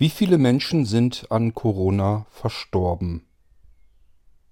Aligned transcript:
Wie 0.00 0.08
viele 0.08 0.38
Menschen 0.38 0.86
sind 0.86 1.26
an 1.28 1.52
Corona 1.52 2.24
verstorben? 2.30 3.26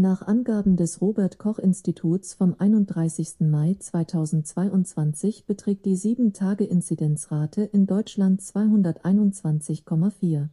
Nach 0.00 0.22
Angaben 0.22 0.76
des 0.76 1.00
Robert-Koch-Instituts 1.00 2.34
vom 2.34 2.54
31. 2.56 3.40
Mai 3.40 3.74
2022 3.76 5.44
beträgt 5.44 5.86
die 5.86 5.96
7-Tage-Inzidenzrate 5.96 7.62
in 7.62 7.88
Deutschland 7.88 8.40
221,4. 8.40 10.50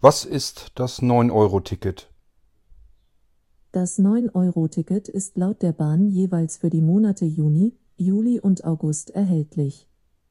Was 0.00 0.24
ist 0.24 0.72
das 0.74 1.00
9-Euro-Ticket? 1.00 2.10
Das 3.70 4.00
9-Euro-Ticket 4.00 5.08
ist 5.08 5.36
laut 5.36 5.62
der 5.62 5.70
Bahn 5.70 6.08
jeweils 6.08 6.56
für 6.56 6.70
die 6.70 6.82
Monate 6.82 7.26
Juni, 7.26 7.76
Juli 7.96 8.40
und 8.40 8.64
August 8.64 9.10
erhältlich. 9.10 9.86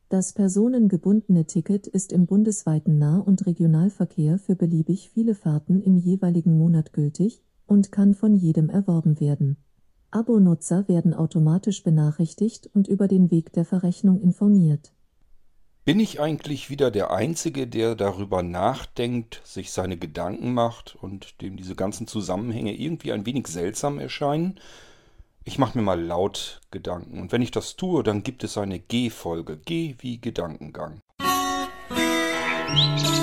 Das 0.10 0.34
personengebundene 0.34 1.46
Ticket 1.46 1.88
ist 1.88 2.12
im 2.12 2.26
bundesweiten 2.26 3.00
Nah- 3.00 3.20
und 3.20 3.46
Regionalverkehr 3.46 4.38
für 4.38 4.58
beliebig 4.58 5.12
viele 5.14 5.34
Fahrten 5.34 5.82
im 5.82 5.96
jeweiligen 5.96 6.58
Monat 6.58 6.92
gültig 6.92 7.42
und 7.74 7.92
kann 7.92 8.14
von 8.14 8.36
jedem 8.36 8.70
erworben 8.70 9.20
werden. 9.20 9.58
Abonutzer 10.12 10.88
werden 10.88 11.16
automatisch 11.16 11.82
benachrichtigt 11.82 12.70
und 12.74 12.88
über 12.88 13.08
den 13.08 13.32
Weg 13.32 13.52
der 13.54 13.66
Verrechnung 13.66 14.22
informiert. 14.22 14.94
Bin 15.84 16.00
ich 16.00 16.22
eigentlich 16.22 16.70
wieder 16.70 16.92
der 16.92 17.12
Einzige, 17.12 17.68
der 17.68 17.96
darüber 17.96 18.44
nachdenkt, 18.44 19.42
sich 19.44 19.72
seine 19.72 19.98
Gedanken 19.98 20.54
macht 20.54 20.96
und 21.02 21.42
dem 21.42 21.58
diese 21.58 21.76
ganzen 21.76 22.06
Zusammenhänge 22.06 22.74
irgendwie 22.74 23.12
ein 23.12 23.26
wenig 23.26 23.48
seltsam 23.48 24.00
erscheinen? 24.00 24.60
Ich 25.44 25.58
mache 25.58 25.78
mir 25.78 25.84
mal 25.84 26.00
laut 26.00 26.62
Gedanken 26.70 27.20
und 27.20 27.32
wenn 27.32 27.42
ich 27.42 27.52
das 27.52 27.76
tue, 27.76 28.04
dann 28.04 28.22
gibt 28.22 28.44
es 28.44 28.58
eine 28.58 28.80
G-Folge. 28.80 29.58
G 29.58 29.96
wie 30.00 30.22
Gedankengang. 30.22 31.02
Musik 32.70 33.23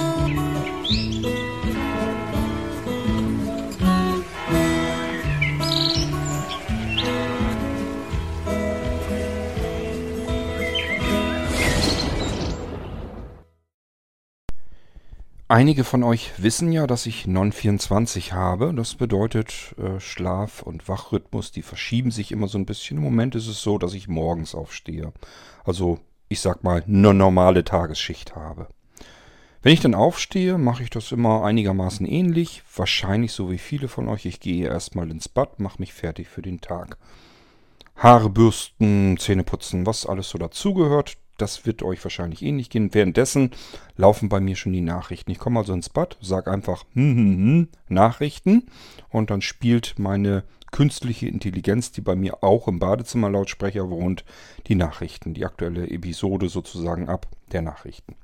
Einige 15.51 15.83
von 15.83 16.05
euch 16.05 16.31
wissen 16.37 16.71
ja, 16.71 16.87
dass 16.87 17.07
ich 17.07 17.27
Non-24 17.27 18.31
habe. 18.31 18.73
Das 18.73 18.95
bedeutet, 18.95 19.75
äh, 19.79 19.99
Schlaf- 19.99 20.63
und 20.63 20.87
Wachrhythmus, 20.89 21.51
die 21.51 21.63
verschieben 21.63 22.13
sich 22.13 22.31
immer 22.31 22.47
so 22.47 22.57
ein 22.57 22.67
bisschen. 22.67 22.99
Im 22.99 23.03
Moment 23.03 23.35
ist 23.35 23.49
es 23.49 23.61
so, 23.61 23.77
dass 23.77 23.93
ich 23.93 24.07
morgens 24.07 24.55
aufstehe. 24.55 25.13
Also, 25.65 25.99
ich 26.29 26.41
sag 26.41 26.63
mal, 26.63 26.85
eine 26.87 27.15
normale 27.15 27.65
Tagesschicht 27.65 28.37
habe. 28.37 28.69
Wenn 29.61 29.73
ich 29.73 29.81
dann 29.81 29.97
aufstehe, 29.97 30.57
mache 30.57 30.85
ich 30.85 30.91
das 30.91 31.11
immer 31.11 31.43
einigermaßen 31.43 32.07
ähnlich. 32.07 32.63
Wahrscheinlich 32.77 33.33
so 33.33 33.51
wie 33.51 33.59
viele 33.59 33.89
von 33.89 34.09
euch. 34.09 34.27
Ich 34.27 34.39
gehe 34.39 34.69
erstmal 34.69 35.11
ins 35.11 35.29
Bad, 35.29 35.59
mache 35.59 35.81
mich 35.81 35.93
fertig 35.93 36.29
für 36.29 36.43
den 36.43 36.61
Tag. 36.61 36.97
Haare 37.97 38.31
bürsten, 38.31 39.17
Zähne 39.19 39.43
putzen, 39.43 39.85
was 39.85 40.07
alles 40.07 40.29
so 40.29 40.39
dazugehört. 40.39 41.17
Das 41.41 41.65
wird 41.65 41.83
euch 41.83 42.05
wahrscheinlich 42.05 42.43
ähnlich 42.43 42.69
gehen. 42.69 42.93
Währenddessen 42.93 43.53
laufen 43.97 44.29
bei 44.29 44.41
mir 44.41 44.57
schon 44.57 44.75
die 44.75 44.83
Nachrichten. 44.83 45.31
Ich 45.31 45.39
komme 45.39 45.61
also 45.61 45.73
ins 45.73 45.89
Bad, 45.89 46.19
sage 46.21 46.51
einfach 46.51 46.85
hm, 46.93 47.17
hm, 47.17 47.37
hm, 47.37 47.69
Nachrichten 47.89 48.67
und 49.09 49.31
dann 49.31 49.41
spielt 49.41 49.95
meine 49.99 50.45
künstliche 50.71 51.29
Intelligenz, 51.29 51.93
die 51.93 52.03
bei 52.03 52.15
mir 52.15 52.45
auch 52.45 52.69
im 52.69 52.79
Badezimmerlautsprecher 52.79 53.89
wohnt, 53.89 54.25
die 54.67 54.75
Nachrichten, 54.75 55.33
die 55.33 55.47
aktuelle 55.47 55.89
Episode 55.89 56.51
sozusagen 56.51 57.09
ab 57.09 57.27
der 57.53 57.63
Nachrichten. 57.63 58.17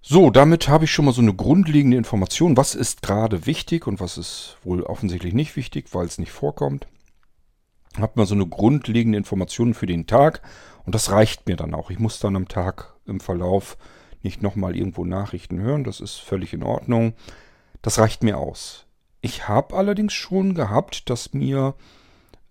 So, 0.00 0.30
damit 0.30 0.68
habe 0.68 0.86
ich 0.86 0.90
schon 0.90 1.04
mal 1.04 1.12
so 1.12 1.22
eine 1.22 1.34
grundlegende 1.34 1.98
Information, 1.98 2.56
was 2.56 2.74
ist 2.74 3.02
gerade 3.02 3.46
wichtig 3.46 3.86
und 3.86 4.00
was 4.00 4.16
ist 4.16 4.56
wohl 4.64 4.82
offensichtlich 4.82 5.34
nicht 5.34 5.54
wichtig, 5.54 5.88
weil 5.92 6.06
es 6.06 6.18
nicht 6.18 6.32
vorkommt 6.32 6.86
hat 7.98 8.16
man 8.16 8.26
so 8.26 8.34
eine 8.34 8.46
grundlegende 8.46 9.18
Information 9.18 9.74
für 9.74 9.86
den 9.86 10.06
Tag 10.06 10.42
und 10.84 10.94
das 10.94 11.10
reicht 11.10 11.46
mir 11.46 11.56
dann 11.56 11.74
auch. 11.74 11.90
Ich 11.90 11.98
muss 11.98 12.18
dann 12.18 12.36
am 12.36 12.48
Tag 12.48 12.94
im 13.06 13.20
Verlauf 13.20 13.76
nicht 14.22 14.42
nochmal 14.42 14.76
irgendwo 14.76 15.04
Nachrichten 15.04 15.60
hören, 15.60 15.84
das 15.84 16.00
ist 16.00 16.16
völlig 16.16 16.52
in 16.52 16.62
Ordnung. 16.62 17.14
Das 17.82 17.98
reicht 17.98 18.22
mir 18.22 18.38
aus. 18.38 18.86
Ich 19.20 19.48
habe 19.48 19.76
allerdings 19.76 20.12
schon 20.12 20.54
gehabt, 20.54 21.10
dass 21.10 21.32
mir 21.32 21.74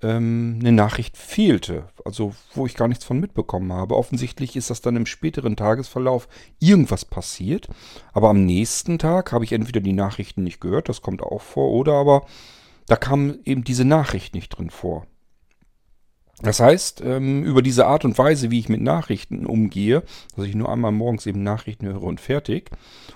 ähm, 0.02 0.58
eine 0.60 0.72
Nachricht 0.72 1.18
fehlte, 1.18 1.90
also 2.06 2.34
wo 2.54 2.66
ich 2.66 2.76
gar 2.76 2.88
nichts 2.88 3.06
von 3.06 3.20
mitbekommen 3.20 3.72
habe. 3.74 3.96
Offensichtlich 3.96 4.56
ist 4.56 4.70
das 4.70 4.82
dann 4.82 4.96
im 4.96 5.06
späteren 5.06 5.56
Tagesverlauf 5.56 6.28
irgendwas 6.60 7.06
passiert, 7.06 7.68
aber 8.14 8.30
am 8.30 8.46
nächsten 8.46 9.00
Tag 9.00 9.32
habe 9.32 9.46
ich 9.46 9.54
entweder 9.54 9.80
die 9.80 9.94
Nachrichten 9.94 10.44
nicht 10.44 10.62
gehört, 10.62 10.90
das 10.90 11.02
kommt 11.02 11.22
auch 11.22 11.42
vor, 11.42 11.72
oder 11.72 11.94
aber 11.94 12.26
da 12.88 12.96
kam 12.96 13.40
eben 13.46 13.64
diese 13.64 13.86
Nachricht 13.86 14.34
nicht 14.34 14.50
drin 14.50 14.70
vor. 14.70 15.06
Das 16.44 16.60
heißt, 16.60 17.02
ähm, 17.02 17.44
über 17.44 17.62
diese 17.62 17.86
Art 17.86 18.04
und 18.04 18.18
Weise, 18.18 18.50
wie 18.50 18.60
ich 18.60 18.70
mit 18.70 18.82
Nachrichten 18.82 19.46
umgehe, 19.46 20.04
dass 20.36 20.46
ich 20.46 20.56
nur 20.56 20.70
einmal 20.70 20.92
morgens 20.92 21.26
eben 21.26 21.44
Nachrichten 21.44 21.88
höre 21.88 22.04
und 22.04 22.20
fertig. 22.20 22.72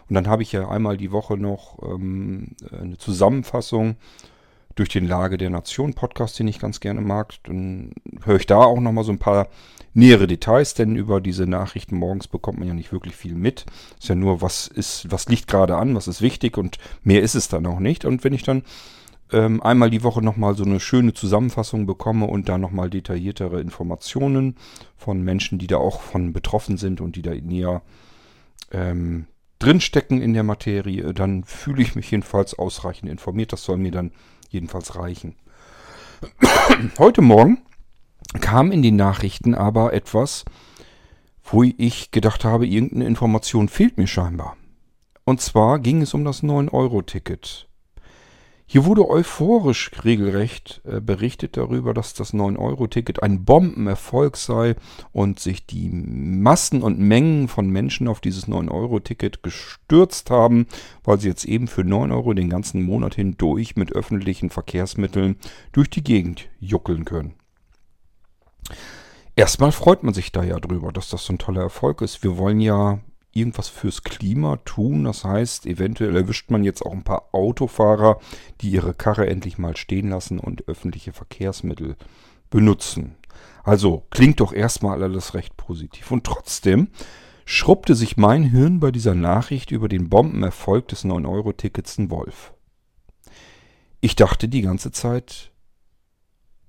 Und 0.07 0.13
dann 0.13 0.27
habe 0.27 0.43
ich 0.43 0.51
ja 0.51 0.67
einmal 0.69 0.97
die 0.97 1.11
Woche 1.11 1.37
noch 1.37 1.79
ähm, 1.81 2.55
eine 2.71 2.97
Zusammenfassung 2.97 3.95
durch 4.75 4.89
den 4.89 5.07
Lage 5.07 5.37
der 5.37 5.49
Nation 5.49 5.93
Podcast, 5.93 6.37
den 6.37 6.47
ich 6.47 6.59
ganz 6.59 6.79
gerne 6.79 7.01
mag. 7.01 7.33
Dann 7.43 7.93
höre 8.23 8.35
ich 8.35 8.45
da 8.45 8.57
auch 8.57 8.79
nochmal 8.79 9.05
so 9.05 9.11
ein 9.11 9.19
paar 9.19 9.47
nähere 9.93 10.27
Details, 10.27 10.73
denn 10.73 10.95
über 10.95 11.21
diese 11.21 11.47
Nachrichten 11.47 11.95
morgens 11.95 12.27
bekommt 12.27 12.59
man 12.59 12.67
ja 12.67 12.73
nicht 12.73 12.91
wirklich 12.91 13.15
viel 13.15 13.33
mit. 13.33 13.65
Ist 13.99 14.09
ja 14.09 14.15
nur, 14.15 14.41
was 14.41 14.67
ist, 14.67 15.09
was 15.09 15.27
liegt 15.29 15.47
gerade 15.47 15.77
an, 15.77 15.95
was 15.95 16.07
ist 16.07 16.21
wichtig 16.21 16.57
und 16.57 16.77
mehr 17.03 17.21
ist 17.21 17.35
es 17.35 17.47
dann 17.47 17.65
auch 17.65 17.79
nicht. 17.79 18.03
Und 18.05 18.23
wenn 18.23 18.33
ich 18.33 18.43
dann 18.43 18.63
ähm, 19.31 19.61
einmal 19.61 19.89
die 19.89 20.03
Woche 20.03 20.21
nochmal 20.21 20.55
so 20.55 20.63
eine 20.63 20.79
schöne 20.79 21.13
Zusammenfassung 21.13 21.85
bekomme 21.85 22.27
und 22.27 22.47
da 22.47 22.57
nochmal 22.57 22.89
detailliertere 22.89 23.59
Informationen 23.59 24.55
von 24.97 25.21
Menschen, 25.21 25.57
die 25.57 25.67
da 25.67 25.77
auch 25.77 26.01
von 26.01 26.33
betroffen 26.33 26.77
sind 26.77 27.01
und 27.01 27.15
die 27.15 27.21
da 27.21 27.33
näher 27.33 27.81
ähm, 28.71 29.27
drinstecken 29.59 30.21
in 30.21 30.33
der 30.33 30.43
Materie, 30.43 31.13
dann 31.13 31.43
fühle 31.43 31.81
ich 31.81 31.95
mich 31.95 32.11
jedenfalls 32.11 32.57
ausreichend 32.57 33.09
informiert. 33.09 33.53
Das 33.53 33.63
soll 33.63 33.77
mir 33.77 33.91
dann 33.91 34.11
jedenfalls 34.49 34.95
reichen. 34.95 35.35
Heute 36.99 37.21
Morgen 37.21 37.59
kam 38.41 38.71
in 38.71 38.81
den 38.81 38.95
Nachrichten 38.95 39.55
aber 39.55 39.93
etwas, 39.93 40.45
wo 41.43 41.63
ich 41.63 42.11
gedacht 42.11 42.43
habe, 42.43 42.65
irgendeine 42.67 43.05
Information 43.05 43.69
fehlt 43.69 43.97
mir 43.97 44.07
scheinbar. 44.07 44.57
Und 45.23 45.41
zwar 45.41 45.79
ging 45.79 46.01
es 46.01 46.13
um 46.13 46.25
das 46.25 46.43
9-Euro-Ticket. 46.43 47.67
Hier 48.67 48.85
wurde 48.85 49.07
euphorisch 49.07 49.91
regelrecht 50.03 50.81
äh, 50.85 50.99
berichtet 50.99 51.55
darüber, 51.55 51.93
dass 51.93 52.15
das 52.15 52.33
9-Euro-Ticket 52.33 53.21
ein 53.21 53.45
Bombenerfolg 53.45 54.37
sei 54.37 54.75
und 55.11 55.39
sich 55.39 55.67
die 55.67 55.87
Massen 55.89 56.81
und 56.81 56.97
Mengen 56.97 57.47
von 57.47 57.69
Menschen 57.69 58.07
auf 58.07 58.21
dieses 58.21 58.47
9-Euro-Ticket 58.47 59.43
gestürzt 59.43 60.31
haben, 60.31 60.65
weil 61.03 61.19
sie 61.19 61.27
jetzt 61.27 61.45
eben 61.45 61.67
für 61.67 61.83
9 61.83 62.11
Euro 62.11 62.33
den 62.33 62.49
ganzen 62.49 62.81
Monat 62.81 63.13
hindurch 63.13 63.75
mit 63.75 63.93
öffentlichen 63.93 64.49
Verkehrsmitteln 64.49 65.35
durch 65.71 65.91
die 65.91 66.03
Gegend 66.03 66.49
juckeln 66.59 67.05
können. 67.05 67.35
Erstmal 69.35 69.73
freut 69.73 70.01
man 70.01 70.15
sich 70.15 70.31
da 70.31 70.43
ja 70.43 70.59
drüber, 70.59 70.91
dass 70.91 71.09
das 71.09 71.25
so 71.25 71.33
ein 71.33 71.37
toller 71.37 71.61
Erfolg 71.61 72.01
ist. 72.01 72.23
Wir 72.23 72.37
wollen 72.37 72.61
ja 72.61 72.99
irgendwas 73.35 73.67
fürs 73.67 74.03
Klima 74.03 74.57
tun. 74.57 75.03
Das 75.03 75.23
heißt, 75.23 75.65
eventuell 75.65 76.15
erwischt 76.15 76.49
man 76.49 76.63
jetzt 76.63 76.83
auch 76.83 76.93
ein 76.93 77.03
paar 77.03 77.29
Autofahrer, 77.33 78.19
die 78.61 78.71
ihre 78.71 78.93
Karre 78.93 79.27
endlich 79.27 79.57
mal 79.57 79.77
stehen 79.77 80.09
lassen 80.09 80.39
und 80.39 80.67
öffentliche 80.67 81.13
Verkehrsmittel 81.13 81.95
benutzen. 82.49 83.15
Also 83.63 84.05
klingt 84.09 84.39
doch 84.39 84.53
erstmal 84.53 85.03
alles 85.03 85.33
recht 85.33 85.57
positiv. 85.57 86.11
Und 86.11 86.23
trotzdem 86.23 86.89
schrubbte 87.45 87.93
sich 87.93 88.17
mein 88.17 88.43
Hirn 88.43 88.79
bei 88.79 88.91
dieser 88.91 89.15
Nachricht 89.15 89.71
über 89.71 89.89
den 89.89 90.09
Bombenerfolg 90.09 90.87
des 90.87 91.05
9-Euro-Tickets 91.05 91.97
ein 91.97 92.09
Wolf. 92.09 92.53
Ich 94.01 94.15
dachte 94.15 94.47
die 94.47 94.61
ganze 94.61 94.91
Zeit, 94.91 95.51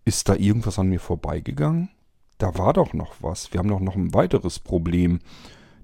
ist 0.04 0.28
da 0.28 0.34
irgendwas 0.34 0.78
an 0.78 0.88
mir 0.88 1.00
vorbeigegangen? 1.00 1.90
Da 2.38 2.56
war 2.58 2.72
doch 2.72 2.92
noch 2.92 3.14
was. 3.20 3.52
Wir 3.52 3.58
haben 3.58 3.68
doch 3.68 3.80
noch 3.80 3.96
ein 3.96 4.14
weiteres 4.14 4.58
Problem 4.58 5.20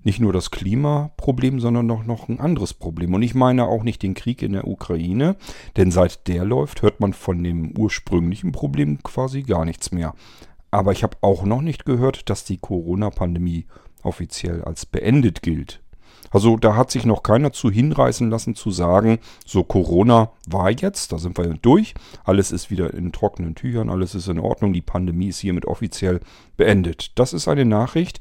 nicht 0.05 0.21
nur 0.21 0.33
das 0.33 0.51
Klimaproblem, 0.51 1.61
sondern 1.61 1.87
noch, 1.87 2.05
noch 2.05 2.29
ein 2.29 2.41
anderes 2.41 2.75
Problem. 2.75 3.15
Und 3.15 3.23
ich 3.23 3.35
meine 3.35 3.67
auch 3.67 3.83
nicht 3.83 4.03
den 4.03 4.15
Krieg 4.15 4.43
in 4.43 4.53
der 4.53 4.67
Ukraine, 4.67 5.37
denn 5.77 5.91
seit 5.91 6.27
der 6.29 6.45
läuft, 6.45 6.83
hört 6.83 7.01
man 7.01 7.13
von 7.13 7.43
dem 7.43 7.77
ursprünglichen 7.77 8.53
Problem 8.53 9.03
quasi 9.03 9.43
gar 9.43 9.65
nichts 9.65 9.93
mehr. 9.93 10.15
Aber 10.71 10.93
ich 10.93 11.03
habe 11.03 11.19
auch 11.21 11.45
noch 11.45 11.61
nicht 11.61 11.85
gehört, 11.85 12.31
dass 12.31 12.45
die 12.45 12.59
Corona-Pandemie 12.59 13.67
offiziell 14.03 14.63
als 14.63 14.87
beendet 14.87 15.43
gilt. 15.43 15.83
Also 16.31 16.57
da 16.57 16.77
hat 16.77 16.91
sich 16.91 17.05
noch 17.05 17.23
keiner 17.23 17.53
zu 17.53 17.71
hinreißen 17.71 18.31
lassen 18.31 18.55
zu 18.55 18.71
sagen, 18.71 19.19
so 19.45 19.65
Corona 19.65 20.31
war 20.49 20.71
jetzt, 20.71 21.13
da 21.13 21.19
sind 21.19 21.37
wir 21.37 21.47
durch, 21.61 21.95
alles 22.25 22.53
ist 22.53 22.71
wieder 22.71 22.95
in 22.95 23.13
trockenen 23.13 23.55
Tüchern, 23.55 23.91
alles 23.91 24.15
ist 24.15 24.29
in 24.29 24.39
Ordnung, 24.39 24.73
die 24.73 24.81
Pandemie 24.81 25.29
ist 25.29 25.41
hiermit 25.41 25.67
offiziell 25.67 26.21
beendet. 26.57 27.13
Das 27.19 27.35
ist 27.35 27.49
eine 27.49 27.67
Nachricht, 27.67 28.21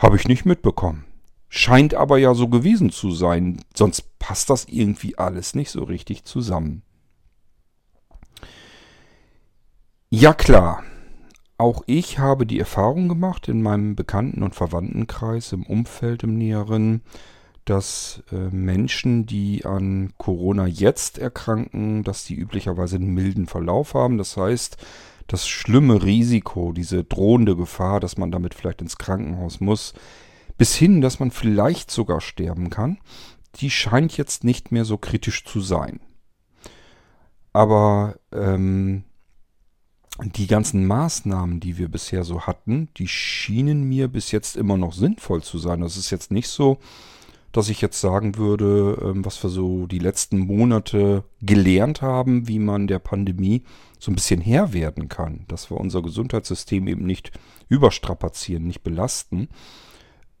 habe 0.00 0.16
ich 0.16 0.26
nicht 0.26 0.46
mitbekommen. 0.46 1.04
Scheint 1.48 1.94
aber 1.94 2.18
ja 2.18 2.34
so 2.34 2.48
gewesen 2.48 2.90
zu 2.90 3.12
sein, 3.12 3.60
sonst 3.74 4.18
passt 4.18 4.50
das 4.50 4.64
irgendwie 4.64 5.18
alles 5.18 5.54
nicht 5.54 5.70
so 5.70 5.84
richtig 5.84 6.24
zusammen. 6.24 6.82
Ja 10.08 10.32
klar, 10.32 10.82
auch 11.58 11.82
ich 11.86 12.18
habe 12.18 12.46
die 12.46 12.58
Erfahrung 12.58 13.08
gemacht 13.08 13.46
in 13.48 13.62
meinem 13.62 13.94
Bekannten- 13.94 14.42
und 14.42 14.54
Verwandtenkreis, 14.54 15.52
im 15.52 15.64
Umfeld 15.64 16.22
im 16.22 16.36
Näheren, 16.36 17.02
dass 17.64 18.22
äh, 18.32 18.48
Menschen, 18.50 19.26
die 19.26 19.64
an 19.64 20.14
Corona 20.16 20.66
jetzt 20.66 21.18
erkranken, 21.18 22.02
dass 22.02 22.24
die 22.24 22.34
üblicherweise 22.34 22.96
einen 22.96 23.12
milden 23.12 23.46
Verlauf 23.46 23.94
haben. 23.94 24.18
Das 24.18 24.36
heißt, 24.36 24.78
das 25.32 25.46
schlimme 25.46 26.02
Risiko, 26.02 26.72
diese 26.72 27.04
drohende 27.04 27.54
Gefahr, 27.54 28.00
dass 28.00 28.18
man 28.18 28.32
damit 28.32 28.54
vielleicht 28.54 28.82
ins 28.82 28.98
Krankenhaus 28.98 29.60
muss, 29.60 29.94
bis 30.58 30.74
hin, 30.74 31.00
dass 31.00 31.20
man 31.20 31.30
vielleicht 31.30 31.90
sogar 31.90 32.20
sterben 32.20 32.68
kann, 32.68 32.98
die 33.56 33.70
scheint 33.70 34.16
jetzt 34.16 34.42
nicht 34.42 34.72
mehr 34.72 34.84
so 34.84 34.98
kritisch 34.98 35.44
zu 35.44 35.60
sein. 35.60 36.00
Aber 37.52 38.16
ähm, 38.32 39.04
die 40.22 40.48
ganzen 40.48 40.84
Maßnahmen, 40.86 41.60
die 41.60 41.78
wir 41.78 41.88
bisher 41.88 42.24
so 42.24 42.42
hatten, 42.42 42.88
die 42.96 43.08
schienen 43.08 43.84
mir 43.84 44.08
bis 44.08 44.32
jetzt 44.32 44.56
immer 44.56 44.76
noch 44.76 44.92
sinnvoll 44.92 45.42
zu 45.42 45.58
sein. 45.58 45.80
Das 45.80 45.96
ist 45.96 46.10
jetzt 46.10 46.32
nicht 46.32 46.48
so, 46.48 46.78
dass 47.52 47.68
ich 47.68 47.80
jetzt 47.80 48.00
sagen 48.00 48.36
würde, 48.36 48.98
ähm, 49.02 49.24
was 49.24 49.42
wir 49.42 49.50
so 49.50 49.86
die 49.86 49.98
letzten 50.00 50.38
Monate 50.38 51.22
gelernt 51.40 52.02
haben, 52.02 52.48
wie 52.48 52.58
man 52.58 52.88
der 52.88 52.98
Pandemie 52.98 53.62
so 54.00 54.10
ein 54.10 54.16
bisschen 54.16 54.40
Herr 54.40 54.72
werden 54.72 55.08
kann. 55.08 55.44
Dass 55.46 55.70
wir 55.70 55.76
unser 55.76 56.02
Gesundheitssystem 56.02 56.88
eben 56.88 57.06
nicht 57.06 57.30
überstrapazieren, 57.68 58.66
nicht 58.66 58.82
belasten. 58.82 59.48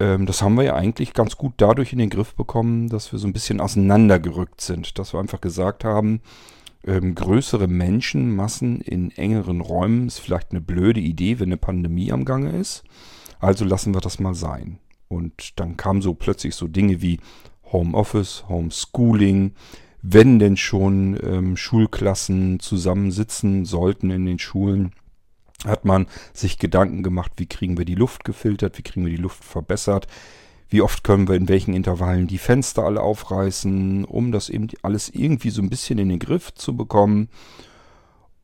Ähm, 0.00 0.26
das 0.26 0.42
haben 0.42 0.56
wir 0.56 0.64
ja 0.64 0.74
eigentlich 0.74 1.12
ganz 1.12 1.36
gut 1.36 1.54
dadurch 1.58 1.92
in 1.92 1.98
den 2.00 2.10
Griff 2.10 2.34
bekommen, 2.34 2.88
dass 2.88 3.12
wir 3.12 3.18
so 3.18 3.28
ein 3.28 3.32
bisschen 3.32 3.60
auseinandergerückt 3.60 4.60
sind. 4.60 4.98
Dass 4.98 5.14
wir 5.14 5.20
einfach 5.20 5.40
gesagt 5.40 5.84
haben, 5.84 6.22
ähm, 6.86 7.14
größere 7.14 7.68
Menschenmassen 7.68 8.80
in 8.80 9.10
engeren 9.10 9.60
Räumen 9.60 10.06
ist 10.06 10.18
vielleicht 10.18 10.50
eine 10.50 10.62
blöde 10.62 11.00
Idee, 11.00 11.38
wenn 11.38 11.50
eine 11.50 11.58
Pandemie 11.58 12.10
am 12.10 12.24
Gange 12.24 12.50
ist. 12.52 12.82
Also 13.38 13.64
lassen 13.64 13.94
wir 13.94 14.00
das 14.00 14.18
mal 14.18 14.34
sein. 14.34 14.78
Und 15.08 15.58
dann 15.60 15.76
kamen 15.76 16.02
so 16.02 16.14
plötzlich 16.14 16.54
so 16.54 16.68
Dinge 16.68 17.02
wie 17.02 17.20
Homeoffice, 17.72 18.44
Homeschooling, 18.48 19.52
wenn 20.02 20.38
denn 20.38 20.56
schon 20.56 21.18
ähm, 21.22 21.56
Schulklassen 21.56 22.60
zusammensitzen 22.60 23.64
sollten 23.64 24.10
in 24.10 24.26
den 24.26 24.38
Schulen, 24.38 24.92
hat 25.66 25.84
man 25.84 26.06
sich 26.32 26.58
Gedanken 26.58 27.02
gemacht, 27.02 27.32
wie 27.36 27.46
kriegen 27.46 27.76
wir 27.76 27.84
die 27.84 27.94
Luft 27.94 28.24
gefiltert, 28.24 28.78
wie 28.78 28.82
kriegen 28.82 29.04
wir 29.04 29.14
die 29.14 29.22
Luft 29.22 29.44
verbessert, 29.44 30.06
wie 30.70 30.82
oft 30.82 31.04
können 31.04 31.28
wir 31.28 31.34
in 31.34 31.48
welchen 31.48 31.74
Intervallen 31.74 32.28
die 32.28 32.38
Fenster 32.38 32.84
alle 32.84 33.02
aufreißen, 33.02 34.04
um 34.04 34.32
das 34.32 34.48
eben 34.48 34.68
alles 34.82 35.10
irgendwie 35.10 35.50
so 35.50 35.60
ein 35.60 35.68
bisschen 35.68 35.98
in 35.98 36.08
den 36.08 36.18
Griff 36.18 36.54
zu 36.54 36.76
bekommen. 36.76 37.28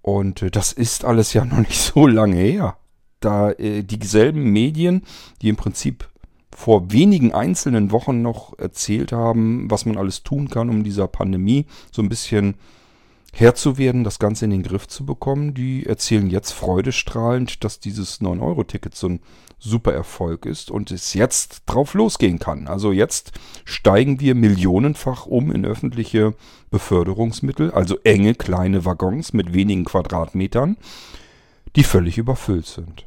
Und 0.03 0.43
äh, 0.43 0.51
das 0.51 0.73
ist 0.73 1.05
alles 1.05 1.33
ja 1.33 1.45
noch 1.47 1.59
nicht 1.59 1.79
so 1.79 2.07
lange 2.07 2.37
her. 2.37 2.77
Da 3.21 3.53
äh, 3.53 3.83
dieselben 3.83 4.51
Medien, 4.53 5.03
die 5.41 5.49
im 5.49 5.57
Prinzip 5.57 6.09
vor 6.57 6.91
wenigen 6.91 7.35
einzelnen 7.35 7.93
Wochen 7.93 8.23
noch 8.23 8.59
erzählt 8.59 9.13
haben, 9.13 9.71
was 9.71 9.85
man 9.85 9.99
alles 9.99 10.23
tun 10.23 10.49
kann, 10.49 10.71
um 10.71 10.85
dieser 10.85 11.07
Pandemie 11.07 11.67
so 11.93 12.01
ein 12.01 12.09
bisschen 12.09 12.55
Herr 13.35 13.55
zu 13.55 13.77
werden, 13.77 14.05
das 14.05 14.19
Ganze 14.19 14.47
in 14.47 14.53
den 14.53 14.63
Griff 14.63 14.89
zu 14.89 15.05
bekommen. 15.05 15.53
Die 15.53 15.85
erzählen 15.85 16.31
jetzt 16.31 16.53
freudestrahlend, 16.53 17.63
dass 17.63 17.79
dieses 17.79 18.23
9-Euro-Ticket 18.23 18.95
so 18.95 19.11
ein 19.11 19.21
super 19.59 19.93
Erfolg 19.93 20.47
ist 20.47 20.71
und 20.71 20.91
es 20.91 21.13
jetzt 21.13 21.61
drauf 21.67 21.93
losgehen 21.93 22.39
kann. 22.39 22.69
Also 22.69 22.91
jetzt 22.91 23.33
steigen 23.67 24.21
wir 24.21 24.35
millionenfach 24.35 25.27
um 25.27 25.53
in 25.53 25.67
öffentliche 25.67 26.35
Beförderungsmittel, 26.71 27.71
also 27.71 27.99
enge 28.03 28.35
kleine 28.35 28.87
Waggons 28.87 29.35
mit 29.35 29.53
wenigen 29.53 29.85
Quadratmetern, 29.85 30.79
die 31.77 31.85
völlig 31.85 32.17
überfüllt 32.17 32.67
sind. 32.67 33.06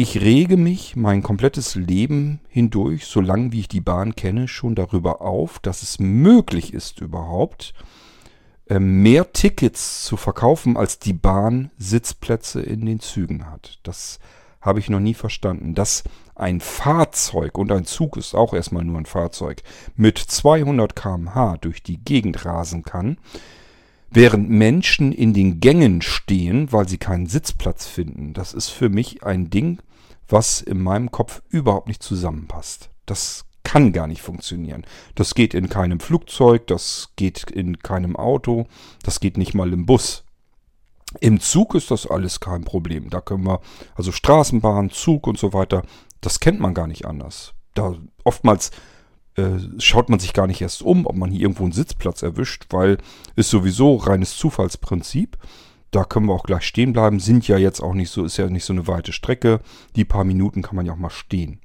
Ich 0.00 0.20
rege 0.20 0.56
mich 0.56 0.94
mein 0.94 1.24
komplettes 1.24 1.74
Leben 1.74 2.38
hindurch, 2.48 3.06
solange 3.06 3.50
wie 3.50 3.58
ich 3.58 3.66
die 3.66 3.80
Bahn 3.80 4.14
kenne, 4.14 4.46
schon 4.46 4.76
darüber 4.76 5.22
auf, 5.22 5.58
dass 5.58 5.82
es 5.82 5.98
möglich 5.98 6.72
ist 6.72 7.00
überhaupt, 7.00 7.74
ähm, 8.68 9.02
mehr 9.02 9.32
Tickets 9.32 10.04
zu 10.04 10.16
verkaufen, 10.16 10.76
als 10.76 11.00
die 11.00 11.14
Bahn 11.14 11.72
Sitzplätze 11.78 12.62
in 12.62 12.86
den 12.86 13.00
Zügen 13.00 13.50
hat. 13.50 13.80
Das 13.82 14.20
habe 14.60 14.78
ich 14.78 14.88
noch 14.88 15.00
nie 15.00 15.14
verstanden. 15.14 15.74
Dass 15.74 16.04
ein 16.36 16.60
Fahrzeug, 16.60 17.58
und 17.58 17.72
ein 17.72 17.84
Zug 17.84 18.16
ist 18.18 18.36
auch 18.36 18.54
erstmal 18.54 18.84
nur 18.84 18.98
ein 18.98 19.04
Fahrzeug, 19.04 19.64
mit 19.96 20.16
200 20.16 20.94
km/h 20.94 21.56
durch 21.56 21.82
die 21.82 21.98
Gegend 21.98 22.44
rasen 22.44 22.84
kann, 22.84 23.18
während 24.12 24.48
Menschen 24.48 25.10
in 25.10 25.34
den 25.34 25.58
Gängen 25.58 26.02
stehen, 26.02 26.70
weil 26.70 26.88
sie 26.88 26.98
keinen 26.98 27.26
Sitzplatz 27.26 27.88
finden. 27.88 28.32
Das 28.32 28.54
ist 28.54 28.68
für 28.68 28.90
mich 28.90 29.24
ein 29.24 29.50
Ding, 29.50 29.80
was 30.28 30.60
in 30.60 30.82
meinem 30.82 31.10
Kopf 31.10 31.42
überhaupt 31.48 31.88
nicht 31.88 32.02
zusammenpasst. 32.02 32.90
Das 33.06 33.44
kann 33.64 33.92
gar 33.92 34.06
nicht 34.06 34.22
funktionieren. 34.22 34.86
Das 35.14 35.34
geht 35.34 35.52
in 35.52 35.68
keinem 35.68 36.00
Flugzeug, 36.00 36.66
das 36.66 37.12
geht 37.16 37.50
in 37.50 37.78
keinem 37.78 38.16
Auto, 38.16 38.66
das 39.02 39.20
geht 39.20 39.36
nicht 39.36 39.54
mal 39.54 39.72
im 39.72 39.84
Bus. 39.84 40.24
Im 41.20 41.40
Zug 41.40 41.74
ist 41.74 41.90
das 41.90 42.06
alles 42.06 42.40
kein 42.40 42.64
Problem. 42.64 43.10
Da 43.10 43.20
können 43.20 43.44
wir, 43.44 43.60
also 43.94 44.12
Straßenbahn, 44.12 44.90
Zug 44.90 45.26
und 45.26 45.38
so 45.38 45.52
weiter, 45.52 45.82
das 46.20 46.40
kennt 46.40 46.60
man 46.60 46.74
gar 46.74 46.86
nicht 46.86 47.06
anders. 47.06 47.54
Da 47.74 47.94
oftmals 48.24 48.70
äh, 49.36 49.58
schaut 49.78 50.08
man 50.08 50.18
sich 50.18 50.32
gar 50.32 50.46
nicht 50.46 50.60
erst 50.60 50.82
um, 50.82 51.06
ob 51.06 51.16
man 51.16 51.30
hier 51.30 51.42
irgendwo 51.42 51.64
einen 51.64 51.72
Sitzplatz 51.72 52.22
erwischt, 52.22 52.66
weil 52.70 52.98
ist 53.36 53.50
sowieso 53.50 53.96
reines 53.96 54.36
Zufallsprinzip 54.36 55.38
da 55.90 56.04
können 56.04 56.26
wir 56.26 56.34
auch 56.34 56.44
gleich 56.44 56.64
stehen 56.64 56.92
bleiben. 56.92 57.20
Sind 57.20 57.48
ja 57.48 57.56
jetzt 57.56 57.80
auch 57.80 57.94
nicht 57.94 58.10
so, 58.10 58.24
ist 58.24 58.36
ja 58.36 58.48
nicht 58.48 58.64
so 58.64 58.72
eine 58.72 58.86
weite 58.86 59.12
Strecke. 59.12 59.60
Die 59.96 60.04
paar 60.04 60.24
Minuten 60.24 60.62
kann 60.62 60.76
man 60.76 60.86
ja 60.86 60.92
auch 60.92 60.98
mal 60.98 61.10
stehen. 61.10 61.60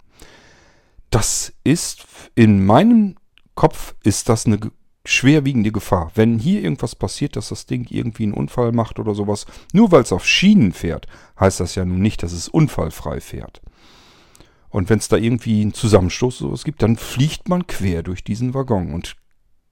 Das 1.09 1.53
ist, 1.63 2.05
in 2.35 2.65
meinem 2.65 3.15
Kopf 3.55 3.95
ist 4.03 4.29
das 4.29 4.45
eine 4.45 4.59
schwerwiegende 5.05 5.71
Gefahr. 5.71 6.11
Wenn 6.15 6.39
hier 6.39 6.61
irgendwas 6.61 6.95
passiert, 6.95 7.35
dass 7.35 7.49
das 7.49 7.65
Ding 7.65 7.87
irgendwie 7.89 8.23
einen 8.23 8.33
Unfall 8.33 8.71
macht 8.71 8.99
oder 8.99 9.13
sowas, 9.13 9.45
nur 9.73 9.91
weil 9.91 10.01
es 10.01 10.13
auf 10.13 10.25
Schienen 10.25 10.71
fährt, 10.71 11.07
heißt 11.39 11.59
das 11.59 11.75
ja 11.75 11.83
nun 11.83 12.01
nicht, 12.01 12.23
dass 12.23 12.31
es 12.31 12.47
unfallfrei 12.47 13.19
fährt. 13.19 13.61
Und 14.69 14.89
wenn 14.89 14.99
es 14.99 15.09
da 15.09 15.17
irgendwie 15.17 15.61
einen 15.61 15.73
Zusammenstoß 15.73 16.41
oder 16.41 16.49
sowas 16.49 16.63
gibt, 16.63 16.81
dann 16.81 16.95
fliegt 16.95 17.47
man 17.49 17.67
quer 17.67 18.01
durch 18.01 18.23
diesen 18.23 18.53
Waggon 18.53 18.93
und 18.93 19.17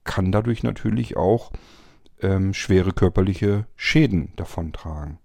kann 0.04 0.30
dadurch 0.30 0.62
natürlich 0.62 1.16
auch 1.16 1.50
ähm, 2.22 2.54
schwere 2.54 2.92
körperliche 2.92 3.66
Schäden 3.76 4.32
davontragen. 4.36 5.18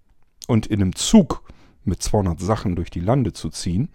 Und 0.46 0.66
in 0.66 0.82
einem 0.82 0.94
Zug 0.94 1.42
mit 1.84 2.02
200 2.02 2.40
Sachen 2.40 2.76
durch 2.76 2.90
die 2.90 3.00
Lande 3.00 3.32
zu 3.32 3.48
ziehen, 3.50 3.88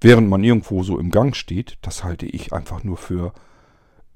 während 0.00 0.28
man 0.28 0.44
irgendwo 0.44 0.82
so 0.82 0.98
im 0.98 1.10
Gang 1.10 1.36
steht, 1.36 1.78
das 1.82 2.04
halte 2.04 2.26
ich 2.26 2.52
einfach 2.52 2.84
nur 2.84 2.96
für 2.96 3.32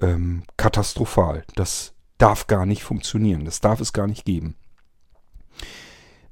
ähm, 0.00 0.42
katastrophal. 0.56 1.44
Das 1.54 1.94
darf 2.18 2.46
gar 2.46 2.66
nicht 2.66 2.84
funktionieren. 2.84 3.44
Das 3.44 3.60
darf 3.60 3.80
es 3.80 3.92
gar 3.92 4.06
nicht 4.06 4.24
geben. 4.24 4.56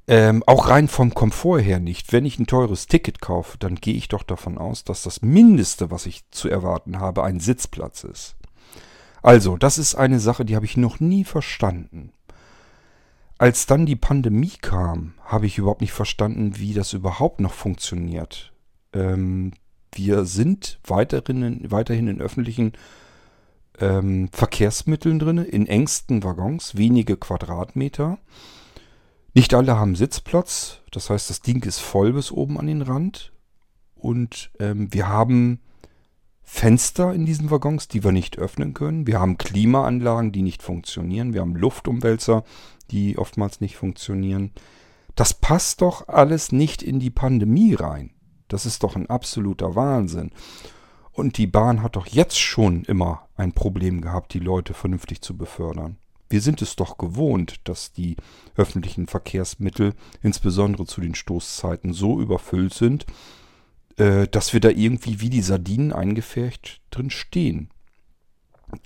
Ähm, 0.07 0.43
auch 0.47 0.67
rein 0.67 0.87
vom 0.87 1.13
Komfort 1.13 1.59
her 1.59 1.79
nicht. 1.79 2.11
Wenn 2.11 2.25
ich 2.25 2.39
ein 2.39 2.47
teures 2.47 2.87
Ticket 2.87 3.21
kaufe, 3.21 3.57
dann 3.57 3.75
gehe 3.75 3.95
ich 3.95 4.07
doch 4.07 4.23
davon 4.23 4.57
aus, 4.57 4.83
dass 4.83 5.03
das 5.03 5.21
Mindeste, 5.21 5.91
was 5.91 6.05
ich 6.05 6.29
zu 6.31 6.49
erwarten 6.49 6.99
habe, 6.99 7.23
ein 7.23 7.39
Sitzplatz 7.39 8.03
ist. 8.03 8.35
Also, 9.21 9.57
das 9.57 9.77
ist 9.77 9.95
eine 9.95 10.19
Sache, 10.19 10.45
die 10.45 10.55
habe 10.55 10.65
ich 10.65 10.77
noch 10.77 10.99
nie 10.99 11.23
verstanden. 11.23 12.11
Als 13.37 13.65
dann 13.65 13.85
die 13.85 13.95
Pandemie 13.95 14.53
kam, 14.61 15.13
habe 15.23 15.45
ich 15.45 15.57
überhaupt 15.57 15.81
nicht 15.81 15.93
verstanden, 15.93 16.57
wie 16.57 16.73
das 16.73 16.93
überhaupt 16.93 17.39
noch 17.39 17.53
funktioniert. 17.53 18.53
Ähm, 18.93 19.53
wir 19.93 20.25
sind 20.25 20.79
weiterhin, 20.85 21.69
weiterhin 21.71 22.07
in 22.07 22.21
öffentlichen 22.21 22.73
ähm, 23.79 24.29
Verkehrsmitteln 24.31 25.19
drin, 25.19 25.37
in 25.39 25.67
engsten 25.67 26.23
Waggons, 26.23 26.75
wenige 26.75 27.17
Quadratmeter. 27.17 28.19
Nicht 29.33 29.53
alle 29.53 29.77
haben 29.77 29.95
Sitzplatz, 29.95 30.81
das 30.91 31.09
heißt, 31.09 31.29
das 31.29 31.41
Ding 31.41 31.63
ist 31.63 31.79
voll 31.79 32.13
bis 32.13 32.31
oben 32.31 32.59
an 32.59 32.67
den 32.67 32.81
Rand. 32.81 33.31
Und 33.95 34.51
ähm, 34.59 34.93
wir 34.93 35.07
haben 35.07 35.61
Fenster 36.53 37.13
in 37.13 37.25
diesen 37.25 37.49
Waggons, 37.49 37.87
die 37.87 38.03
wir 38.03 38.11
nicht 38.11 38.37
öffnen 38.37 38.73
können. 38.73 39.07
Wir 39.07 39.21
haben 39.21 39.37
Klimaanlagen, 39.37 40.33
die 40.33 40.41
nicht 40.41 40.61
funktionieren. 40.61 41.33
Wir 41.33 41.41
haben 41.41 41.55
Luftumwälzer, 41.55 42.43
die 42.91 43.17
oftmals 43.17 43.61
nicht 43.61 43.77
funktionieren. 43.77 44.51
Das 45.15 45.33
passt 45.33 45.81
doch 45.81 46.09
alles 46.09 46.51
nicht 46.51 46.83
in 46.83 46.99
die 46.99 47.09
Pandemie 47.09 47.73
rein. 47.73 48.11
Das 48.49 48.65
ist 48.65 48.83
doch 48.83 48.97
ein 48.97 49.09
absoluter 49.09 49.75
Wahnsinn. 49.75 50.31
Und 51.13 51.37
die 51.37 51.47
Bahn 51.47 51.81
hat 51.81 51.95
doch 51.95 52.05
jetzt 52.05 52.37
schon 52.37 52.83
immer 52.83 53.29
ein 53.37 53.53
Problem 53.53 54.01
gehabt, 54.01 54.33
die 54.33 54.39
Leute 54.39 54.73
vernünftig 54.73 55.21
zu 55.21 55.37
befördern. 55.37 55.97
Wir 56.29 56.41
sind 56.41 56.61
es 56.61 56.75
doch 56.75 56.97
gewohnt, 56.97 57.61
dass 57.63 57.93
die 57.93 58.17
öffentlichen 58.57 59.07
Verkehrsmittel, 59.07 59.93
insbesondere 60.21 60.85
zu 60.85 60.99
den 60.99 61.15
Stoßzeiten, 61.15 61.93
so 61.93 62.19
überfüllt 62.19 62.73
sind, 62.73 63.05
äh, 63.97 64.27
dass 64.27 64.53
wir 64.53 64.59
da 64.59 64.69
irgendwie 64.69 65.21
wie 65.21 65.29
die 65.29 65.41
Sardinen 65.41 65.93
eingefärcht 65.93 66.81
drin 66.91 67.09
stehen. 67.09 67.69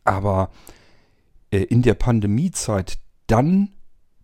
Aber 0.03 0.51
äh, 1.51 1.59
in 1.59 1.81
der 1.81 1.93
Pandemiezeit 1.93 2.97
dann 3.27 3.69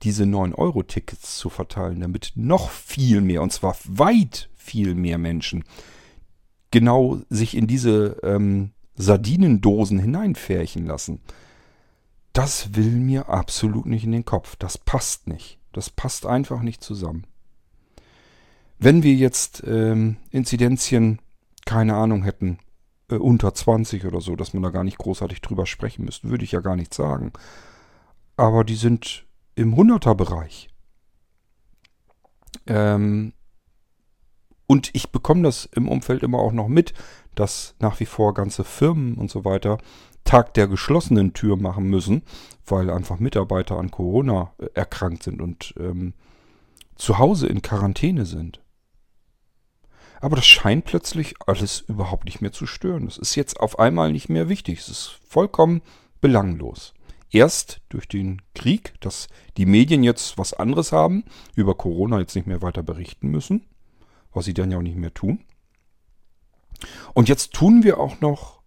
diese 0.04 0.24
9-Euro-Tickets 0.24 1.38
zu 1.38 1.50
verteilen, 1.50 2.00
damit 2.00 2.34
noch 2.36 2.70
viel 2.70 3.22
mehr, 3.22 3.42
und 3.42 3.54
zwar 3.54 3.76
weit 3.86 4.50
viel 4.56 4.96
mehr 4.96 5.18
Menschen, 5.18 5.64
genau 6.72 7.22
sich 7.30 7.56
in 7.56 7.68
diese 7.68 8.18
ähm, 8.24 8.72
Sardinendosen 8.96 10.00
hineinfärchen 10.00 10.86
lassen. 10.86 11.20
Das 12.34 12.76
will 12.76 12.92
mir 12.92 13.30
absolut 13.30 13.86
nicht 13.86 14.06
in 14.06 14.12
den 14.12 14.26
Kopf. 14.26 14.56
Das 14.56 14.78
passt 14.78 15.28
nicht. 15.28 15.60
Das 15.74 15.90
passt 15.90 16.26
einfach 16.26 16.62
nicht 16.62 16.84
zusammen. 16.84 17.26
Wenn 18.84 19.04
wir 19.04 19.14
jetzt 19.14 19.62
ähm, 19.68 20.18
Inzidenzien, 20.32 21.20
keine 21.68 21.94
Ahnung 21.94 22.24
hätten, 22.24 22.58
äh, 23.12 23.16
unter 23.16 23.54
20 23.54 24.06
oder 24.06 24.22
so, 24.22 24.36
dass 24.36 24.56
man 24.56 24.64
da 24.64 24.72
gar 24.72 24.84
nicht 24.84 24.98
großartig 24.98 25.40
drüber 25.42 25.68
sprechen 25.68 26.04
müsste, 26.04 26.32
würde 26.32 26.44
ich 26.44 26.54
ja 26.54 26.62
gar 26.62 26.76
nicht 26.76 26.92
sagen. 26.92 27.32
Aber 28.38 28.64
die 28.64 28.76
sind 28.76 29.28
im 29.54 29.76
100er-Bereich. 29.76 30.70
Ähm, 32.66 33.34
und 34.66 34.90
ich 34.94 35.12
bekomme 35.12 35.44
das 35.44 35.66
im 35.66 35.88
Umfeld 35.88 36.24
immer 36.24 36.40
auch 36.40 36.52
noch 36.52 36.68
mit, 36.68 36.96
dass 37.36 37.76
nach 37.78 38.00
wie 38.00 38.08
vor 38.08 38.34
ganze 38.34 38.64
Firmen 38.64 39.14
und 39.14 39.30
so 39.30 39.46
weiter 39.46 39.78
Tag 40.24 40.56
der 40.56 40.68
geschlossenen 40.68 41.34
Tür 41.34 41.56
machen 41.56 41.84
müssen, 41.84 42.24
weil 42.66 42.90
einfach 42.90 43.20
Mitarbeiter 43.20 43.78
an 43.78 43.92
Corona 43.92 44.54
äh, 44.58 44.70
erkrankt 44.74 45.22
sind 45.22 45.40
und 45.40 45.76
ähm, 45.80 46.16
zu 46.96 47.20
Hause 47.20 47.46
in 47.46 47.62
Quarantäne 47.62 48.26
sind. 48.26 48.60
Aber 50.22 50.36
das 50.36 50.46
scheint 50.46 50.86
plötzlich 50.86 51.36
alles 51.46 51.82
überhaupt 51.82 52.26
nicht 52.26 52.42
mehr 52.42 52.52
zu 52.52 52.66
stören. 52.66 53.06
Das 53.06 53.18
ist 53.18 53.36
jetzt 53.36 53.60
auf 53.60 53.80
einmal 53.80 54.12
nicht 54.12 54.30
mehr 54.30 54.50
wichtig. 54.50 54.80
Es 54.80 54.88
ist 54.90 55.20
vollkommen 55.28 55.82
belanglos. 56.22 56.94
Erst 57.32 57.82
durch 57.90 58.08
den 58.08 58.42
Krieg, 58.54 58.94
dass 59.00 59.28
die 59.58 59.66
Medien 59.66 60.04
jetzt 60.04 60.38
was 60.38 60.54
anderes 60.54 60.92
haben, 60.92 61.24
über 61.56 61.76
Corona 61.76 62.20
jetzt 62.20 62.36
nicht 62.36 62.48
mehr 62.48 62.62
weiter 62.62 62.84
berichten 62.84 63.30
müssen 63.30 63.66
was 64.34 64.46
sie 64.46 64.54
dann 64.54 64.72
ja 64.72 64.78
auch 64.78 64.84
nicht 64.84 64.98
mehr 64.98 65.14
tun. 65.14 65.40
Und 67.14 67.30
jetzt 67.30 67.54
tun 67.54 67.84
wir 67.84 68.00
auch 68.00 68.22
noch 68.22 68.62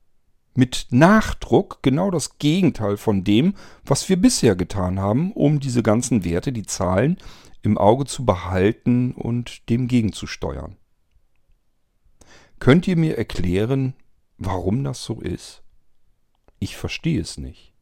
mit 0.55 0.87
Nachdruck 0.91 1.83
genau 1.83 2.11
das 2.11 2.39
Gegenteil 2.39 2.97
von 2.97 3.25
dem, 3.25 3.55
was 3.85 4.09
wir 4.09 4.17
bisher 4.17 4.55
getan 4.55 5.01
haben, 5.01 5.33
um 5.33 5.59
diese 5.59 5.83
ganzen 5.83 6.25
Werte, 6.25 6.53
die 6.53 6.63
Zahlen 6.63 7.19
im 7.63 7.77
Auge 7.77 8.05
zu 8.05 8.25
behalten 8.25 9.13
und 9.13 9.69
dem 9.69 9.89
gegenzusteuern. 9.89 10.77
Könnt 12.59 12.89
ihr 12.89 12.97
mir 12.97 13.19
erklären, 13.19 13.95
warum 14.39 14.85
das 14.85 15.05
so 15.05 15.21
ist? 15.21 15.63
Ich 16.59 16.77
verstehe 16.77 17.21
es 17.21 17.37
nicht. 17.37 17.75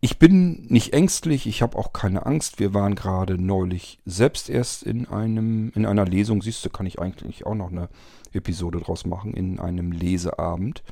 Ich 0.00 0.18
bin 0.18 0.66
nicht 0.66 0.92
ängstlich, 0.92 1.46
ich 1.46 1.62
habe 1.62 1.78
auch 1.78 1.94
keine 1.94 2.26
Angst. 2.26 2.58
Wir 2.58 2.74
waren 2.74 2.94
gerade 2.94 3.42
neulich 3.42 4.00
selbst 4.04 4.50
erst 4.50 4.82
in 4.82 5.08
einem, 5.08 5.72
in 5.74 5.86
einer 5.86 6.04
Lesung, 6.04 6.42
siehst 6.42 6.62
du, 6.62 6.68
kann 6.68 6.84
ich 6.84 6.98
eigentlich 6.98 7.46
auch 7.46 7.54
noch 7.54 7.70
eine 7.70 7.88
Episode 8.34 8.80
draus 8.80 9.06
machen, 9.06 9.32
in 9.32 9.58
einem 9.58 9.92
Leseabend. 9.92 10.82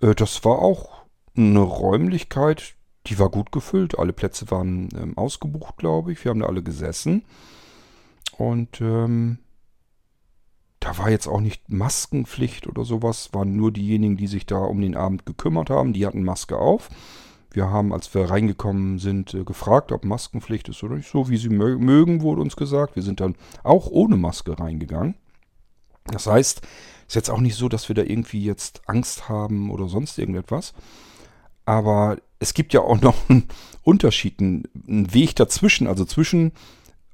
Äh, 0.00 0.14
das 0.14 0.46
war 0.46 0.60
auch 0.60 1.02
eine 1.36 1.60
Räumlichkeit, 1.60 2.74
die 3.06 3.18
war 3.18 3.28
gut 3.28 3.52
gefüllt. 3.52 3.98
Alle 3.98 4.14
Plätze 4.14 4.50
waren 4.50 4.88
ähm, 4.96 5.18
ausgebucht, 5.18 5.76
glaube 5.76 6.12
ich. 6.12 6.24
Wir 6.24 6.30
haben 6.30 6.40
da 6.40 6.46
alle 6.46 6.62
gesessen. 6.62 7.24
Und 8.38 8.80
ähm, 8.80 9.40
da 10.80 10.96
war 10.98 11.10
jetzt 11.10 11.26
auch 11.26 11.40
nicht 11.40 11.68
Maskenpflicht 11.68 12.66
oder 12.66 12.84
sowas, 12.84 13.30
waren 13.32 13.56
nur 13.56 13.72
diejenigen, 13.72 14.16
die 14.16 14.26
sich 14.26 14.46
da 14.46 14.58
um 14.58 14.80
den 14.80 14.96
Abend 14.96 15.26
gekümmert 15.26 15.70
haben, 15.70 15.92
die 15.92 16.06
hatten 16.06 16.24
Maske 16.24 16.56
auf. 16.58 16.88
Wir 17.50 17.70
haben, 17.70 17.92
als 17.92 18.12
wir 18.14 18.30
reingekommen 18.30 18.98
sind, 18.98 19.34
äh, 19.34 19.44
gefragt, 19.44 19.90
ob 19.90 20.04
Maskenpflicht 20.04 20.68
ist 20.68 20.82
oder 20.82 20.96
nicht. 20.96 21.10
So 21.10 21.28
wie 21.28 21.38
sie 21.38 21.48
mögen, 21.48 22.20
wurde 22.20 22.42
uns 22.42 22.56
gesagt. 22.56 22.94
Wir 22.94 23.02
sind 23.02 23.20
dann 23.20 23.36
auch 23.64 23.86
ohne 23.86 24.16
Maske 24.16 24.58
reingegangen. 24.58 25.14
Das 26.04 26.26
heißt, 26.26 26.60
es 26.62 27.08
ist 27.08 27.14
jetzt 27.14 27.30
auch 27.30 27.40
nicht 27.40 27.56
so, 27.56 27.68
dass 27.68 27.88
wir 27.88 27.94
da 27.94 28.02
irgendwie 28.02 28.44
jetzt 28.44 28.82
Angst 28.86 29.28
haben 29.28 29.70
oder 29.70 29.88
sonst 29.88 30.18
irgendetwas. 30.18 30.74
Aber 31.64 32.18
es 32.38 32.54
gibt 32.54 32.72
ja 32.72 32.80
auch 32.80 33.00
noch 33.00 33.28
einen 33.28 33.48
Unterschied, 33.82 34.40
einen 34.40 34.68
Weg 35.12 35.36
dazwischen, 35.36 35.86
also 35.86 36.04
zwischen 36.04 36.52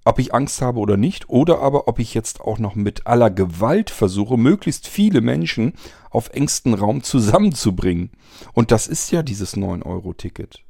ob 0.04 0.18
ich 0.18 0.34
Angst 0.34 0.60
habe 0.60 0.78
oder 0.78 0.96
nicht, 0.96 1.28
oder 1.28 1.60
aber 1.60 1.88
ob 1.88 1.98
ich 1.98 2.14
jetzt 2.14 2.40
auch 2.40 2.58
noch 2.58 2.74
mit 2.74 3.06
aller 3.06 3.30
Gewalt 3.30 3.90
versuche, 3.90 4.36
möglichst 4.36 4.86
viele 4.86 5.20
Menschen 5.20 5.72
auf 6.10 6.30
engstem 6.30 6.74
Raum 6.74 7.02
zusammenzubringen. 7.02 8.10
Und 8.52 8.70
das 8.70 8.86
ist 8.86 9.10
ja 9.10 9.22
dieses 9.22 9.56
9-Euro-Ticket. 9.56 10.62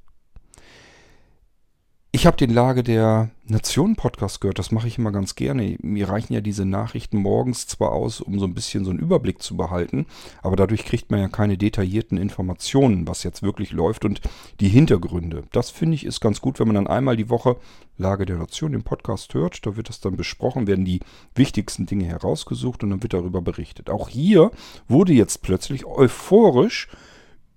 Ich 2.14 2.26
habe 2.26 2.36
den 2.36 2.50
Lage 2.50 2.84
der 2.84 3.30
Nation 3.44 3.96
Podcast 3.96 4.40
gehört, 4.40 4.60
das 4.60 4.70
mache 4.70 4.86
ich 4.86 4.98
immer 4.98 5.10
ganz 5.10 5.34
gerne. 5.34 5.76
Mir 5.82 6.08
reichen 6.08 6.32
ja 6.32 6.40
diese 6.40 6.64
Nachrichten 6.64 7.18
morgens 7.18 7.66
zwar 7.66 7.90
aus, 7.90 8.20
um 8.20 8.38
so 8.38 8.46
ein 8.46 8.54
bisschen 8.54 8.84
so 8.84 8.92
einen 8.92 9.00
Überblick 9.00 9.42
zu 9.42 9.56
behalten, 9.56 10.06
aber 10.40 10.54
dadurch 10.54 10.84
kriegt 10.84 11.10
man 11.10 11.18
ja 11.18 11.26
keine 11.26 11.58
detaillierten 11.58 12.16
Informationen, 12.16 13.08
was 13.08 13.24
jetzt 13.24 13.42
wirklich 13.42 13.72
läuft 13.72 14.04
und 14.04 14.20
die 14.60 14.68
Hintergründe. 14.68 15.42
Das 15.50 15.70
finde 15.70 15.96
ich 15.96 16.06
ist 16.06 16.20
ganz 16.20 16.40
gut, 16.40 16.60
wenn 16.60 16.68
man 16.68 16.76
dann 16.76 16.86
einmal 16.86 17.16
die 17.16 17.30
Woche 17.30 17.56
Lage 17.98 18.26
der 18.26 18.36
Nation 18.36 18.74
im 18.74 18.84
Podcast 18.84 19.34
hört. 19.34 19.66
Da 19.66 19.74
wird 19.74 19.88
das 19.88 19.98
dann 19.98 20.16
besprochen, 20.16 20.68
werden 20.68 20.84
die 20.84 21.00
wichtigsten 21.34 21.84
Dinge 21.84 22.04
herausgesucht 22.04 22.84
und 22.84 22.90
dann 22.90 23.02
wird 23.02 23.14
darüber 23.14 23.42
berichtet. 23.42 23.90
Auch 23.90 24.08
hier 24.08 24.52
wurde 24.86 25.12
jetzt 25.12 25.42
plötzlich 25.42 25.84
euphorisch 25.84 26.86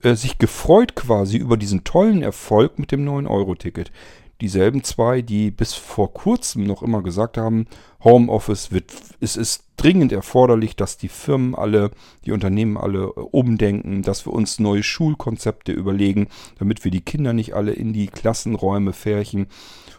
äh, 0.02 0.16
sich 0.16 0.40
gefreut 0.40 0.96
quasi 0.96 1.38
über 1.38 1.58
diesen 1.58 1.84
tollen 1.84 2.24
Erfolg 2.24 2.80
mit 2.80 2.92
dem 2.92 3.08
9-Euro-Ticket 3.08 3.92
dieselben 4.42 4.84
zwei, 4.84 5.22
die 5.22 5.52
bis 5.52 5.74
vor 5.74 6.14
kurzem 6.14 6.64
noch 6.64 6.84
immer 6.84 7.02
gesagt 7.02 7.38
haben, 7.38 7.68
Homeoffice 8.04 8.72
wird, 8.72 8.92
es 9.20 9.36
ist 9.36 9.66
dringend 9.78 10.12
erforderlich, 10.12 10.76
dass 10.76 10.98
die 10.98 11.08
Firmen 11.08 11.56
alle, 11.56 11.92
die 12.26 12.32
Unternehmen 12.32 12.78
alle 12.78 13.12
umdenken, 13.12 14.02
dass 14.02 14.26
wir 14.26 14.34
uns 14.34 14.60
neue 14.60 14.84
Schulkonzepte 14.84 15.72
überlegen, 15.72 16.28
damit 16.60 16.84
wir 16.84 16.92
die 16.92 17.02
Kinder 17.02 17.34
nicht 17.34 17.54
alle 17.54 17.74
in 17.74 17.94
die 17.94 18.08
Klassenräume 18.08 18.94
färchen 18.94 19.48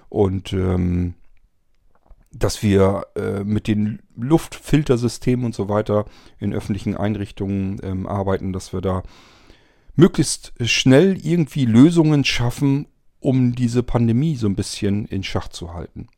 und 0.08 0.52
ähm, 0.52 1.14
dass 2.32 2.62
wir 2.62 3.06
äh, 3.16 3.42
mit 3.44 3.68
den 3.68 4.00
Luftfiltersystemen 4.16 5.46
und 5.46 5.54
so 5.54 5.68
weiter 5.68 6.04
in 6.38 6.52
öffentlichen 6.52 6.96
Einrichtungen 6.96 7.80
ähm, 7.82 8.06
arbeiten, 8.06 8.52
dass 8.52 8.72
wir 8.72 8.80
da 8.80 9.02
möglichst 9.96 10.52
schnell 10.64 11.18
irgendwie 11.24 11.64
Lösungen 11.64 12.24
schaffen, 12.24 12.86
um 13.20 13.54
diese 13.54 13.82
Pandemie 13.82 14.36
so 14.36 14.46
ein 14.46 14.54
bisschen 14.54 15.06
in 15.06 15.22
Schach 15.22 15.48
zu 15.48 15.74
halten. 15.74 16.08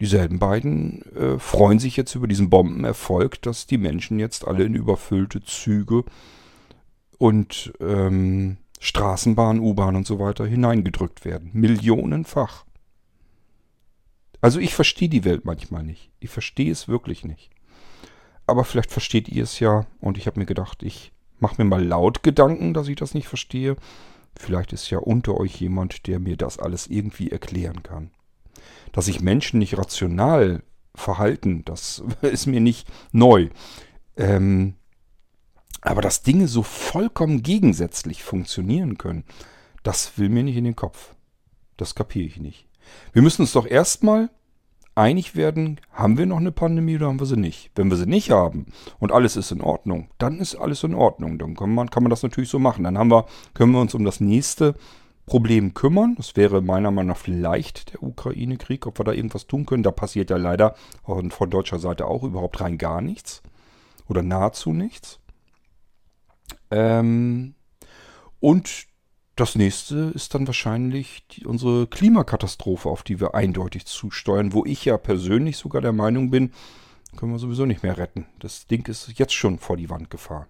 Dieselben 0.00 0.38
beiden 0.38 1.02
äh, 1.16 1.38
freuen 1.38 1.78
sich 1.78 1.96
jetzt 1.96 2.14
über 2.14 2.26
diesen 2.26 2.50
Bombenerfolg, 2.50 3.40
dass 3.40 3.66
die 3.66 3.78
Menschen 3.78 4.18
jetzt 4.18 4.46
alle 4.46 4.64
in 4.64 4.74
überfüllte 4.74 5.42
Züge 5.42 6.04
und 7.16 7.72
ähm, 7.80 8.58
Straßenbahn, 8.78 9.58
U-Bahn 9.58 9.96
und 9.96 10.06
so 10.06 10.18
weiter 10.18 10.46
hineingedrückt 10.46 11.24
werden. 11.24 11.50
Millionenfach. 11.54 12.66
Also 14.42 14.60
ich 14.60 14.74
verstehe 14.74 15.08
die 15.08 15.24
Welt 15.24 15.46
manchmal 15.46 15.82
nicht. 15.82 16.10
Ich 16.20 16.28
verstehe 16.28 16.70
es 16.70 16.88
wirklich 16.88 17.24
nicht. 17.24 17.50
Aber 18.46 18.64
vielleicht 18.64 18.90
versteht 18.90 19.28
ihr 19.28 19.42
es 19.42 19.60
ja 19.60 19.86
und 20.00 20.18
ich 20.18 20.26
habe 20.26 20.38
mir 20.38 20.46
gedacht, 20.46 20.82
ich 20.82 21.12
mache 21.38 21.62
mir 21.62 21.68
mal 21.68 21.82
laut 21.82 22.22
Gedanken, 22.22 22.74
dass 22.74 22.88
ich 22.88 22.96
das 22.96 23.14
nicht 23.14 23.28
verstehe. 23.28 23.76
Vielleicht 24.38 24.72
ist 24.72 24.90
ja 24.90 24.98
unter 24.98 25.38
euch 25.38 25.60
jemand, 25.60 26.06
der 26.06 26.18
mir 26.18 26.36
das 26.36 26.58
alles 26.58 26.86
irgendwie 26.86 27.30
erklären 27.30 27.82
kann. 27.82 28.10
Dass 28.92 29.06
sich 29.06 29.20
Menschen 29.20 29.58
nicht 29.58 29.78
rational 29.78 30.62
verhalten, 30.94 31.64
das 31.64 32.02
ist 32.22 32.46
mir 32.46 32.60
nicht 32.60 32.88
neu. 33.12 33.48
Ähm, 34.16 34.74
aber 35.80 36.02
dass 36.02 36.22
Dinge 36.22 36.48
so 36.48 36.62
vollkommen 36.62 37.42
gegensätzlich 37.42 38.24
funktionieren 38.24 38.98
können, 38.98 39.24
das 39.82 40.18
will 40.18 40.28
mir 40.28 40.42
nicht 40.42 40.56
in 40.56 40.64
den 40.64 40.76
Kopf. 40.76 41.14
Das 41.76 41.94
kapiere 41.94 42.26
ich 42.26 42.38
nicht. 42.38 42.66
Wir 43.12 43.22
müssen 43.22 43.42
uns 43.42 43.52
doch 43.52 43.66
erstmal 43.66 44.30
einig 44.96 45.36
werden, 45.36 45.78
haben 45.92 46.18
wir 46.18 46.26
noch 46.26 46.38
eine 46.38 46.52
Pandemie 46.52 46.96
oder 46.96 47.06
haben 47.06 47.20
wir 47.20 47.26
sie 47.26 47.36
nicht. 47.36 47.70
Wenn 47.76 47.90
wir 47.90 47.96
sie 47.96 48.06
nicht 48.06 48.30
haben 48.30 48.66
und 48.98 49.12
alles 49.12 49.36
ist 49.36 49.52
in 49.52 49.60
Ordnung, 49.60 50.08
dann 50.18 50.38
ist 50.38 50.56
alles 50.56 50.82
in 50.82 50.94
Ordnung. 50.94 51.38
Dann 51.38 51.54
kann 51.54 51.72
man, 51.72 51.90
kann 51.90 52.02
man 52.02 52.10
das 52.10 52.22
natürlich 52.22 52.50
so 52.50 52.58
machen. 52.58 52.84
Dann 52.84 52.98
haben 52.98 53.10
wir, 53.10 53.26
können 53.54 53.72
wir 53.72 53.80
uns 53.80 53.94
um 53.94 54.04
das 54.04 54.20
nächste 54.20 54.74
Problem 55.26 55.74
kümmern. 55.74 56.14
Das 56.16 56.34
wäre 56.36 56.62
meiner 56.62 56.90
Meinung 56.90 57.08
nach 57.08 57.18
vielleicht 57.18 57.92
der 57.92 58.02
Ukraine-Krieg, 58.02 58.86
ob 58.86 58.98
wir 58.98 59.04
da 59.04 59.12
irgendwas 59.12 59.46
tun 59.46 59.66
können. 59.66 59.82
Da 59.82 59.90
passiert 59.90 60.30
ja 60.30 60.36
leider 60.36 60.74
von, 61.04 61.50
deutscher 61.50 61.78
Seite 61.78 62.06
auch 62.06 62.22
überhaupt 62.22 62.60
rein 62.60 62.78
gar 62.78 63.02
nichts. 63.02 63.42
Oder 64.08 64.22
nahezu 64.22 64.72
nichts. 64.72 65.20
Ähm, 66.70 67.54
und 68.40 68.86
das 69.36 69.54
nächste 69.54 70.12
ist 70.14 70.34
dann 70.34 70.46
wahrscheinlich 70.46 71.26
die, 71.30 71.46
unsere 71.46 71.86
Klimakatastrophe, 71.86 72.88
auf 72.88 73.02
die 73.02 73.20
wir 73.20 73.34
eindeutig 73.34 73.84
zusteuern, 73.84 74.54
wo 74.54 74.64
ich 74.64 74.86
ja 74.86 74.96
persönlich 74.96 75.58
sogar 75.58 75.82
der 75.82 75.92
Meinung 75.92 76.30
bin, 76.30 76.52
können 77.16 77.32
wir 77.32 77.38
sowieso 77.38 77.66
nicht 77.66 77.82
mehr 77.82 77.98
retten. 77.98 78.26
Das 78.40 78.66
Ding 78.66 78.86
ist 78.88 79.18
jetzt 79.18 79.34
schon 79.34 79.58
vor 79.58 79.76
die 79.76 79.90
Wand 79.90 80.10
gefahren. 80.10 80.46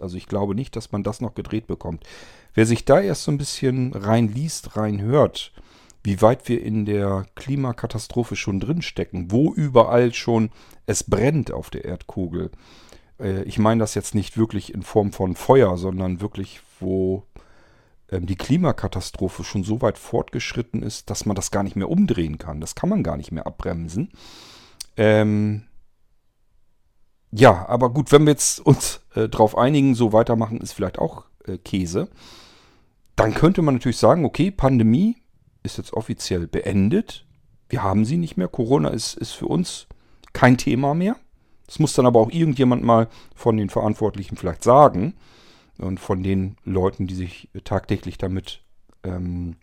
Also 0.00 0.18
ich 0.18 0.26
glaube 0.26 0.54
nicht, 0.54 0.76
dass 0.76 0.92
man 0.92 1.02
das 1.02 1.22
noch 1.22 1.34
gedreht 1.34 1.66
bekommt. 1.66 2.04
Wer 2.54 2.66
sich 2.66 2.84
da 2.84 3.00
erst 3.00 3.24
so 3.24 3.32
ein 3.32 3.38
bisschen 3.38 3.94
reinliest, 3.94 4.76
reinhört, 4.76 5.52
wie 6.02 6.20
weit 6.20 6.48
wir 6.48 6.62
in 6.62 6.84
der 6.84 7.26
Klimakatastrophe 7.34 8.36
schon 8.36 8.60
drinstecken, 8.60 9.30
wo 9.30 9.52
überall 9.52 10.12
schon 10.12 10.50
es 10.84 11.04
brennt 11.04 11.50
auf 11.50 11.70
der 11.70 11.84
Erdkugel, 11.84 12.50
äh, 13.18 13.42
ich 13.44 13.58
meine 13.58 13.80
das 13.80 13.94
jetzt 13.94 14.14
nicht 14.14 14.36
wirklich 14.36 14.74
in 14.74 14.82
Form 14.82 15.12
von 15.12 15.34
Feuer, 15.34 15.78
sondern 15.78 16.20
wirklich, 16.20 16.60
wo 16.80 17.24
die 18.10 18.36
Klimakatastrophe 18.36 19.44
schon 19.44 19.64
so 19.64 19.82
weit 19.82 19.98
fortgeschritten 19.98 20.82
ist, 20.82 21.10
dass 21.10 21.26
man 21.26 21.34
das 21.34 21.50
gar 21.50 21.62
nicht 21.62 21.76
mehr 21.76 21.90
umdrehen 21.90 22.38
kann. 22.38 22.60
Das 22.60 22.74
kann 22.74 22.88
man 22.88 23.02
gar 23.02 23.16
nicht 23.16 23.32
mehr 23.32 23.46
abbremsen. 23.46 24.12
Ähm, 24.96 25.64
ja, 27.32 27.66
aber 27.68 27.90
gut, 27.90 28.12
wenn 28.12 28.24
wir 28.24 28.32
jetzt 28.32 28.60
uns 28.60 29.00
äh, 29.14 29.28
darauf 29.28 29.58
einigen, 29.58 29.94
so 29.94 30.12
weitermachen, 30.12 30.60
ist 30.60 30.72
vielleicht 30.72 30.98
auch 30.98 31.24
äh, 31.46 31.58
Käse. 31.58 32.08
Dann 33.16 33.34
könnte 33.34 33.62
man 33.62 33.74
natürlich 33.74 33.98
sagen, 33.98 34.24
okay, 34.24 34.50
Pandemie 34.50 35.16
ist 35.62 35.78
jetzt 35.78 35.92
offiziell 35.92 36.46
beendet. 36.46 37.26
Wir 37.68 37.82
haben 37.82 38.04
sie 38.04 38.18
nicht 38.18 38.36
mehr. 38.36 38.48
Corona 38.48 38.90
ist, 38.90 39.14
ist 39.14 39.32
für 39.32 39.46
uns 39.46 39.88
kein 40.32 40.56
Thema 40.56 40.94
mehr. 40.94 41.16
Das 41.66 41.80
muss 41.80 41.94
dann 41.94 42.06
aber 42.06 42.20
auch 42.20 42.30
irgendjemand 42.30 42.84
mal 42.84 43.08
von 43.34 43.56
den 43.56 43.70
Verantwortlichen 43.70 44.36
vielleicht 44.36 44.62
sagen 44.62 45.14
und 45.78 46.00
von 46.00 46.22
den 46.22 46.56
Leuten, 46.64 47.06
die 47.06 47.14
sich 47.14 47.48
tagtäglich 47.64 48.18
damit 48.18 48.62
ähm, 49.02 49.56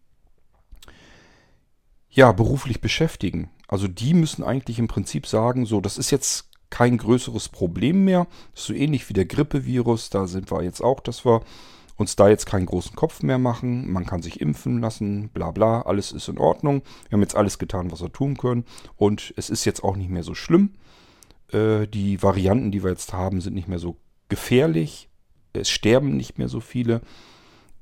ja, 2.09 2.31
beruflich 2.31 2.81
beschäftigen. 2.81 3.49
Also 3.67 3.87
die 3.87 4.13
müssen 4.13 4.43
eigentlich 4.43 4.77
im 4.77 4.87
Prinzip 4.87 5.25
sagen, 5.25 5.65
so, 5.65 5.81
das 5.81 5.97
ist 5.97 6.11
jetzt 6.11 6.49
kein 6.69 6.97
größeres 6.97 7.49
Problem 7.49 8.05
mehr. 8.05 8.27
So 8.53 8.73
ähnlich 8.73 9.09
wie 9.09 9.13
der 9.13 9.25
Grippevirus. 9.25 10.09
Da 10.09 10.27
sind 10.27 10.51
wir 10.51 10.63
jetzt 10.63 10.81
auch, 10.81 10.99
dass 10.99 11.25
wir 11.25 11.41
uns 11.95 12.15
da 12.15 12.27
jetzt 12.29 12.45
keinen 12.45 12.65
großen 12.65 12.95
Kopf 12.95 13.21
mehr 13.21 13.37
machen. 13.37 13.91
Man 13.91 14.05
kann 14.05 14.21
sich 14.21 14.41
impfen 14.41 14.79
lassen, 14.79 15.29
bla 15.29 15.51
bla, 15.51 15.83
alles 15.83 16.11
ist 16.11 16.27
in 16.27 16.37
Ordnung. 16.37 16.81
Wir 17.09 17.15
haben 17.15 17.21
jetzt 17.21 17.35
alles 17.35 17.59
getan, 17.59 17.91
was 17.91 18.01
wir 18.01 18.11
tun 18.11 18.37
können. 18.37 18.65
Und 18.95 19.33
es 19.37 19.49
ist 19.49 19.65
jetzt 19.65 19.83
auch 19.83 19.95
nicht 19.95 20.09
mehr 20.09 20.23
so 20.23 20.33
schlimm. 20.33 20.73
Äh, 21.51 21.87
die 21.87 22.21
Varianten, 22.21 22.71
die 22.71 22.83
wir 22.83 22.91
jetzt 22.91 23.13
haben, 23.13 23.41
sind 23.41 23.53
nicht 23.53 23.67
mehr 23.67 23.79
so 23.79 23.97
gefährlich. 24.29 25.09
Es 25.53 25.69
sterben 25.69 26.17
nicht 26.17 26.37
mehr 26.37 26.49
so 26.49 26.59
viele. 26.59 27.01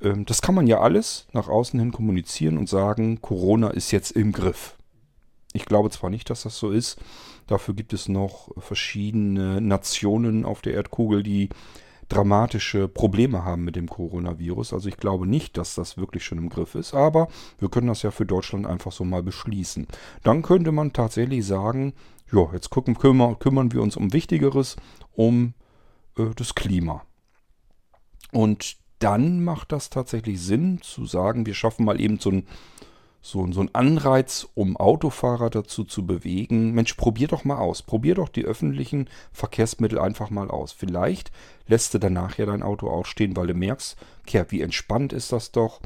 Ähm, 0.01 0.25
das 0.25 0.41
kann 0.41 0.55
man 0.55 0.67
ja 0.67 0.81
alles 0.81 1.27
nach 1.34 1.47
außen 1.47 1.79
hin 1.79 1.91
kommunizieren 1.91 2.57
und 2.57 2.69
sagen, 2.69 3.21
Corona 3.21 3.69
ist 3.69 3.91
jetzt 3.91 4.12
im 4.12 4.31
Griff. 4.31 4.75
Ich 5.53 5.65
glaube 5.65 5.89
zwar 5.89 6.10
nicht, 6.10 6.29
dass 6.29 6.43
das 6.43 6.57
so 6.57 6.71
ist. 6.71 6.99
Dafür 7.47 7.73
gibt 7.73 7.93
es 7.93 8.07
noch 8.07 8.49
verschiedene 8.57 9.60
Nationen 9.60 10.45
auf 10.45 10.62
der 10.62 10.73
Erdkugel, 10.73 11.23
die 11.23 11.49
dramatische 12.07 12.88
Probleme 12.88 13.45
haben 13.45 13.63
mit 13.63 13.75
dem 13.75 13.88
Coronavirus. 13.88 14.73
Also 14.73 14.89
ich 14.89 14.97
glaube 14.97 15.25
nicht, 15.27 15.57
dass 15.57 15.75
das 15.75 15.97
wirklich 15.97 16.25
schon 16.25 16.38
im 16.38 16.49
Griff 16.49 16.75
ist, 16.75 16.93
aber 16.93 17.29
wir 17.60 17.69
können 17.69 17.88
das 17.88 18.01
ja 18.01 18.12
für 18.12 18.25
Deutschland 18.25 18.65
einfach 18.65 18.91
so 18.91 19.05
mal 19.05 19.23
beschließen. 19.23 19.88
Dann 20.23 20.41
könnte 20.41 20.71
man 20.71 20.93
tatsächlich 20.93 21.45
sagen, 21.45 21.93
ja, 22.31 22.49
jetzt 22.53 22.69
gucken, 22.69 22.97
kümmern, 22.97 23.39
kümmern 23.39 23.71
wir 23.71 23.81
uns 23.81 23.95
um 23.95 24.13
Wichtigeres, 24.13 24.75
um 25.13 25.53
äh, 26.17 26.25
das 26.36 26.55
Klima. 26.55 27.03
Und 28.31 28.77
dann 28.99 29.43
macht 29.43 29.71
das 29.71 29.89
tatsächlich 29.89 30.41
Sinn 30.41 30.79
zu 30.81 31.05
sagen, 31.05 31.45
wir 31.45 31.53
schaffen 31.53 31.85
mal 31.85 31.99
eben 31.99 32.19
so 32.19 32.31
ein 32.31 32.47
so, 33.23 33.49
so 33.51 33.63
Anreiz, 33.73 34.47
um 34.55 34.75
Autofahrer 34.75 35.51
dazu 35.51 35.83
zu 35.83 36.05
bewegen. 36.05 36.71
Mensch, 36.71 36.95
probier 36.95 37.27
doch 37.27 37.43
mal 37.43 37.57
aus. 37.57 37.83
Probier 37.83 38.15
doch 38.15 38.29
die 38.29 38.45
öffentlichen 38.45 39.09
Verkehrsmittel 39.31 39.99
einfach 39.99 40.31
mal 40.31 40.49
aus. 40.49 40.71
Vielleicht 40.71 41.31
lässt 41.67 41.93
du 41.93 41.99
danach 41.99 42.37
ja 42.37 42.47
dein 42.47 42.63
Auto 42.63 42.89
auch 42.89 43.05
stehen, 43.05 43.35
weil 43.37 43.47
du 43.47 43.53
merkst, 43.53 43.95
okay, 44.21 44.45
wie 44.49 44.61
entspannt 44.61 45.13
ist 45.13 45.31
das 45.31 45.51
doch, 45.51 45.81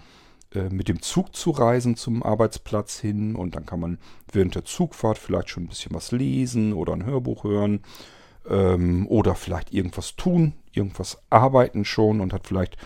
äh, 0.54 0.70
mit 0.70 0.88
dem 0.88 1.02
Zug 1.02 1.36
zu 1.36 1.52
reisen 1.52 1.98
zum 1.98 2.24
Arbeitsplatz 2.24 3.00
hin. 3.00 3.36
Und 3.36 3.56
dann 3.56 3.66
kann 3.66 3.82
man 3.82 3.98
während 4.32 4.56
der 4.56 4.64
Zugfahrt 4.64 5.18
vielleicht 5.18 5.50
schon 5.50 5.64
ein 5.64 5.70
bisschen 5.70 5.94
was 5.94 6.14
lesen 6.14 6.72
oder 6.72 6.94
ein 6.94 7.06
Hörbuch 7.06 7.44
hören. 7.44 7.82
Ähm, 8.50 9.08
oder 9.08 9.36
vielleicht 9.36 9.74
irgendwas 9.74 10.16
tun, 10.16 10.54
irgendwas 10.72 11.22
arbeiten 11.30 11.86
schon 11.86 12.22
und 12.22 12.34
hat 12.34 12.48
vielleicht 12.48 12.78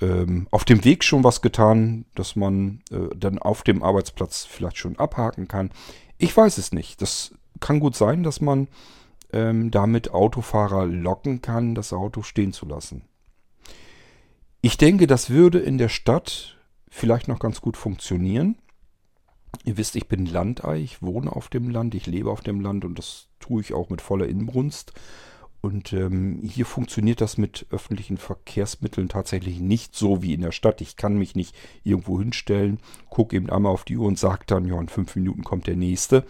ähm, 0.00 0.48
auf 0.50 0.64
dem 0.64 0.84
Weg 0.84 1.04
schon 1.04 1.24
was 1.24 1.40
getan, 1.40 2.04
dass 2.14 2.36
man 2.36 2.80
äh, 2.90 3.14
dann 3.16 3.38
auf 3.38 3.62
dem 3.62 3.82
Arbeitsplatz 3.82 4.44
vielleicht 4.44 4.76
schon 4.76 4.98
abhaken 4.98 5.48
kann. 5.48 5.70
Ich 6.18 6.36
weiß 6.36 6.58
es 6.58 6.72
nicht. 6.72 7.00
Das 7.00 7.34
kann 7.60 7.80
gut 7.80 7.96
sein, 7.96 8.22
dass 8.22 8.40
man 8.40 8.68
ähm, 9.32 9.70
damit 9.70 10.12
Autofahrer 10.12 10.86
locken 10.86 11.40
kann, 11.40 11.74
das 11.74 11.92
Auto 11.92 12.22
stehen 12.22 12.52
zu 12.52 12.66
lassen. 12.66 13.02
Ich 14.60 14.76
denke, 14.76 15.06
das 15.06 15.30
würde 15.30 15.58
in 15.58 15.78
der 15.78 15.88
Stadt 15.88 16.58
vielleicht 16.88 17.28
noch 17.28 17.38
ganz 17.38 17.60
gut 17.60 17.76
funktionieren. 17.76 18.58
Ihr 19.64 19.76
wisst, 19.76 19.96
ich 19.96 20.08
bin 20.08 20.26
Landei, 20.26 20.78
ich 20.78 21.02
wohne 21.02 21.34
auf 21.34 21.48
dem 21.48 21.70
Land, 21.70 21.94
ich 21.94 22.06
lebe 22.06 22.30
auf 22.30 22.40
dem 22.40 22.60
Land 22.60 22.84
und 22.84 22.98
das 22.98 23.28
tue 23.38 23.60
ich 23.60 23.74
auch 23.74 23.90
mit 23.90 24.00
voller 24.00 24.26
Inbrunst. 24.26 24.92
Und 25.60 25.92
ähm, 25.92 26.40
hier 26.42 26.66
funktioniert 26.66 27.20
das 27.20 27.38
mit 27.38 27.66
öffentlichen 27.70 28.16
Verkehrsmitteln 28.16 29.08
tatsächlich 29.08 29.60
nicht 29.60 29.94
so 29.94 30.20
wie 30.20 30.34
in 30.34 30.40
der 30.40 30.50
Stadt. 30.50 30.80
Ich 30.80 30.96
kann 30.96 31.16
mich 31.16 31.36
nicht 31.36 31.54
irgendwo 31.84 32.18
hinstellen, 32.18 32.80
gucke 33.10 33.36
eben 33.36 33.48
einmal 33.48 33.72
auf 33.72 33.84
die 33.84 33.96
Uhr 33.96 34.08
und 34.08 34.18
sage 34.18 34.42
dann, 34.48 34.66
ja, 34.66 34.80
in 34.80 34.88
fünf 34.88 35.14
Minuten 35.14 35.44
kommt 35.44 35.68
der 35.68 35.76
nächste. 35.76 36.24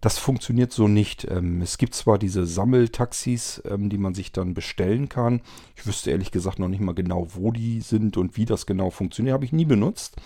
Das 0.00 0.18
funktioniert 0.18 0.72
so 0.72 0.88
nicht. 0.88 1.26
Ähm, 1.30 1.62
es 1.62 1.78
gibt 1.78 1.94
zwar 1.94 2.18
diese 2.18 2.44
Sammeltaxis, 2.44 3.62
ähm, 3.70 3.88
die 3.88 3.98
man 3.98 4.14
sich 4.14 4.32
dann 4.32 4.52
bestellen 4.52 5.08
kann. 5.08 5.42
Ich 5.76 5.86
wüsste 5.86 6.10
ehrlich 6.10 6.32
gesagt 6.32 6.58
noch 6.58 6.68
nicht 6.68 6.80
mal 6.80 6.94
genau, 6.94 7.28
wo 7.34 7.52
die 7.52 7.80
sind 7.80 8.16
und 8.16 8.36
wie 8.36 8.46
das 8.46 8.66
genau 8.66 8.90
funktioniert. 8.90 9.34
Habe 9.34 9.44
ich 9.44 9.52
nie 9.52 9.64
benutzt. 9.64 10.16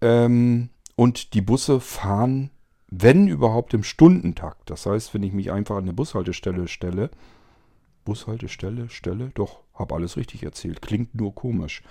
Ähm, 0.00 0.70
und 0.96 1.34
die 1.34 1.40
Busse 1.40 1.80
fahren, 1.80 2.50
wenn 2.88 3.26
überhaupt, 3.26 3.74
im 3.74 3.82
Stundentakt. 3.82 4.70
Das 4.70 4.86
heißt, 4.86 5.14
wenn 5.14 5.22
ich 5.22 5.32
mich 5.32 5.50
einfach 5.50 5.76
an 5.76 5.84
eine 5.84 5.92
Bushaltestelle 5.92 6.68
stelle, 6.68 7.10
Bushaltestelle, 8.04 8.90
Stelle, 8.90 9.32
doch, 9.34 9.60
habe 9.74 9.94
alles 9.94 10.16
richtig 10.16 10.42
erzählt. 10.42 10.82
Klingt 10.82 11.14
nur 11.14 11.34
komisch. 11.34 11.82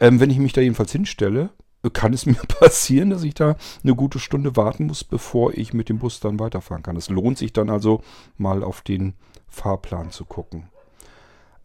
Ähm, 0.00 0.20
wenn 0.20 0.30
ich 0.30 0.38
mich 0.38 0.52
da 0.52 0.60
jedenfalls 0.60 0.92
hinstelle, 0.92 1.50
kann 1.92 2.12
es 2.12 2.26
mir 2.26 2.34
passieren, 2.34 3.10
dass 3.10 3.22
ich 3.22 3.34
da 3.34 3.56
eine 3.82 3.94
gute 3.94 4.18
Stunde 4.18 4.56
warten 4.56 4.86
muss, 4.86 5.04
bevor 5.04 5.54
ich 5.54 5.72
mit 5.72 5.88
dem 5.88 5.98
Bus 5.98 6.20
dann 6.20 6.40
weiterfahren 6.40 6.82
kann. 6.82 6.96
Es 6.96 7.08
lohnt 7.08 7.38
sich 7.38 7.52
dann 7.52 7.70
also 7.70 8.02
mal 8.36 8.62
auf 8.62 8.82
den 8.82 9.14
Fahrplan 9.48 10.10
zu 10.10 10.24
gucken. 10.24 10.68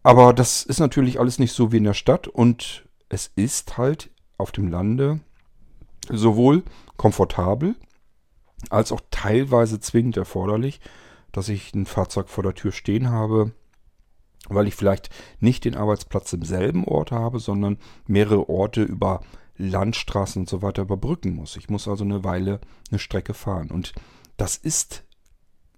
Aber 0.02 0.32
das 0.32 0.62
ist 0.62 0.80
natürlich 0.80 1.20
alles 1.20 1.38
nicht 1.38 1.52
so 1.52 1.72
wie 1.72 1.76
in 1.76 1.84
der 1.84 1.94
Stadt 1.94 2.26
und 2.26 2.86
es 3.08 3.30
ist 3.36 3.76
halt 3.76 4.10
auf 4.38 4.52
dem 4.52 4.68
Lande 4.68 5.20
sowohl 6.08 6.64
komfortabel 6.96 7.76
als 8.68 8.92
auch 8.92 9.00
teilweise 9.10 9.80
zwingend 9.80 10.16
erforderlich, 10.16 10.80
dass 11.32 11.48
ich 11.48 11.74
ein 11.74 11.86
Fahrzeug 11.86 12.28
vor 12.28 12.44
der 12.44 12.54
Tür 12.54 12.72
stehen 12.72 13.10
habe, 13.10 13.52
weil 14.48 14.66
ich 14.66 14.74
vielleicht 14.74 15.10
nicht 15.38 15.64
den 15.64 15.76
Arbeitsplatz 15.76 16.32
im 16.32 16.42
selben 16.42 16.84
Ort 16.84 17.12
habe, 17.12 17.38
sondern 17.38 17.78
mehrere 18.06 18.48
Orte 18.48 18.82
über 18.82 19.20
Landstraßen 19.56 20.42
und 20.42 20.48
so 20.48 20.62
weiter 20.62 20.82
überbrücken 20.82 21.34
muss. 21.34 21.56
Ich 21.56 21.68
muss 21.68 21.86
also 21.86 22.04
eine 22.04 22.24
Weile 22.24 22.60
eine 22.90 22.98
Strecke 22.98 23.34
fahren. 23.34 23.70
Und 23.70 23.92
das 24.36 24.56
ist, 24.56 25.04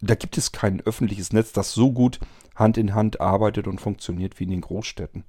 da 0.01 0.15
gibt 0.15 0.39
es 0.39 0.53
kein 0.53 0.81
öffentliches 0.81 1.33
Netz, 1.33 1.53
das 1.53 1.73
so 1.73 1.93
gut 1.93 2.21
Hand 2.55 2.79
in 2.79 2.95
Hand 2.95 3.21
arbeitet 3.21 3.67
und 3.67 3.81
funktioniert 3.81 4.39
wie 4.39 4.45
in 4.45 4.51
den 4.51 4.61
Großstädten. 4.61 5.25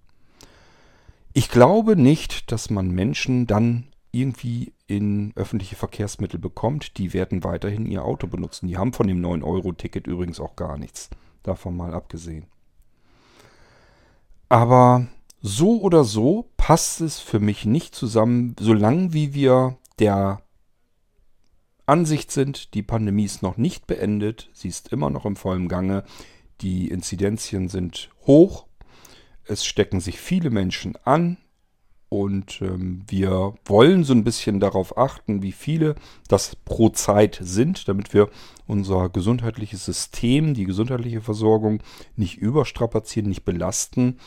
Ich 1.33 1.49
glaube 1.49 1.95
nicht, 1.95 2.51
dass 2.51 2.69
man 2.69 2.91
Menschen 2.91 3.47
dann 3.47 3.87
irgendwie 4.11 4.73
in 4.97 5.33
öffentliche 5.35 5.75
Verkehrsmittel 5.75 6.39
bekommt. 6.39 6.97
Die 6.97 7.13
werden 7.13 7.43
weiterhin 7.43 7.85
ihr 7.85 8.03
Auto 8.03 8.27
benutzen. 8.27 8.67
Die 8.67 8.77
haben 8.77 8.93
von 8.93 9.07
dem 9.07 9.21
9-Euro-Ticket 9.21 10.07
übrigens 10.07 10.39
auch 10.39 10.55
gar 10.55 10.77
nichts. 10.77 11.09
Davon 11.43 11.75
mal 11.75 11.93
abgesehen. 11.93 12.45
Aber 14.49 15.07
so 15.41 15.81
oder 15.81 16.03
so 16.03 16.49
passt 16.57 17.01
es 17.01 17.19
für 17.19 17.39
mich 17.39 17.65
nicht 17.65 17.95
zusammen, 17.95 18.55
solange 18.59 19.13
wie 19.13 19.33
wir 19.33 19.77
der 19.99 20.41
Ansicht 21.85 22.31
sind, 22.31 22.73
die 22.73 22.83
Pandemie 22.83 23.25
ist 23.25 23.41
noch 23.41 23.57
nicht 23.57 23.87
beendet, 23.87 24.49
sie 24.53 24.69
ist 24.69 24.93
immer 24.93 25.09
noch 25.09 25.25
im 25.25 25.35
vollen 25.35 25.67
Gange, 25.67 26.05
die 26.61 26.87
Inzidenzien 26.87 27.67
sind 27.67 28.09
hoch, 28.25 28.67
es 29.45 29.65
stecken 29.65 29.99
sich 29.99 30.19
viele 30.19 30.49
Menschen 30.49 30.95
an 31.03 31.37
und 32.13 32.61
ähm, 32.61 33.01
wir 33.07 33.55
wollen 33.65 34.03
so 34.03 34.13
ein 34.13 34.23
bisschen 34.23 34.59
darauf 34.59 34.99
achten, 34.99 35.41
wie 35.41 35.51
viele 35.51 35.95
das 36.27 36.55
pro 36.55 36.89
Zeit 36.89 37.39
sind, 37.41 37.87
damit 37.87 38.13
wir 38.13 38.29
unser 38.67 39.09
gesundheitliches 39.09 39.83
System, 39.83 40.53
die 40.53 40.65
gesundheitliche 40.65 41.21
Versorgung 41.21 41.81
nicht 42.15 42.37
überstrapazieren, 42.37 43.29
nicht 43.29 43.45
belasten. 43.45 44.19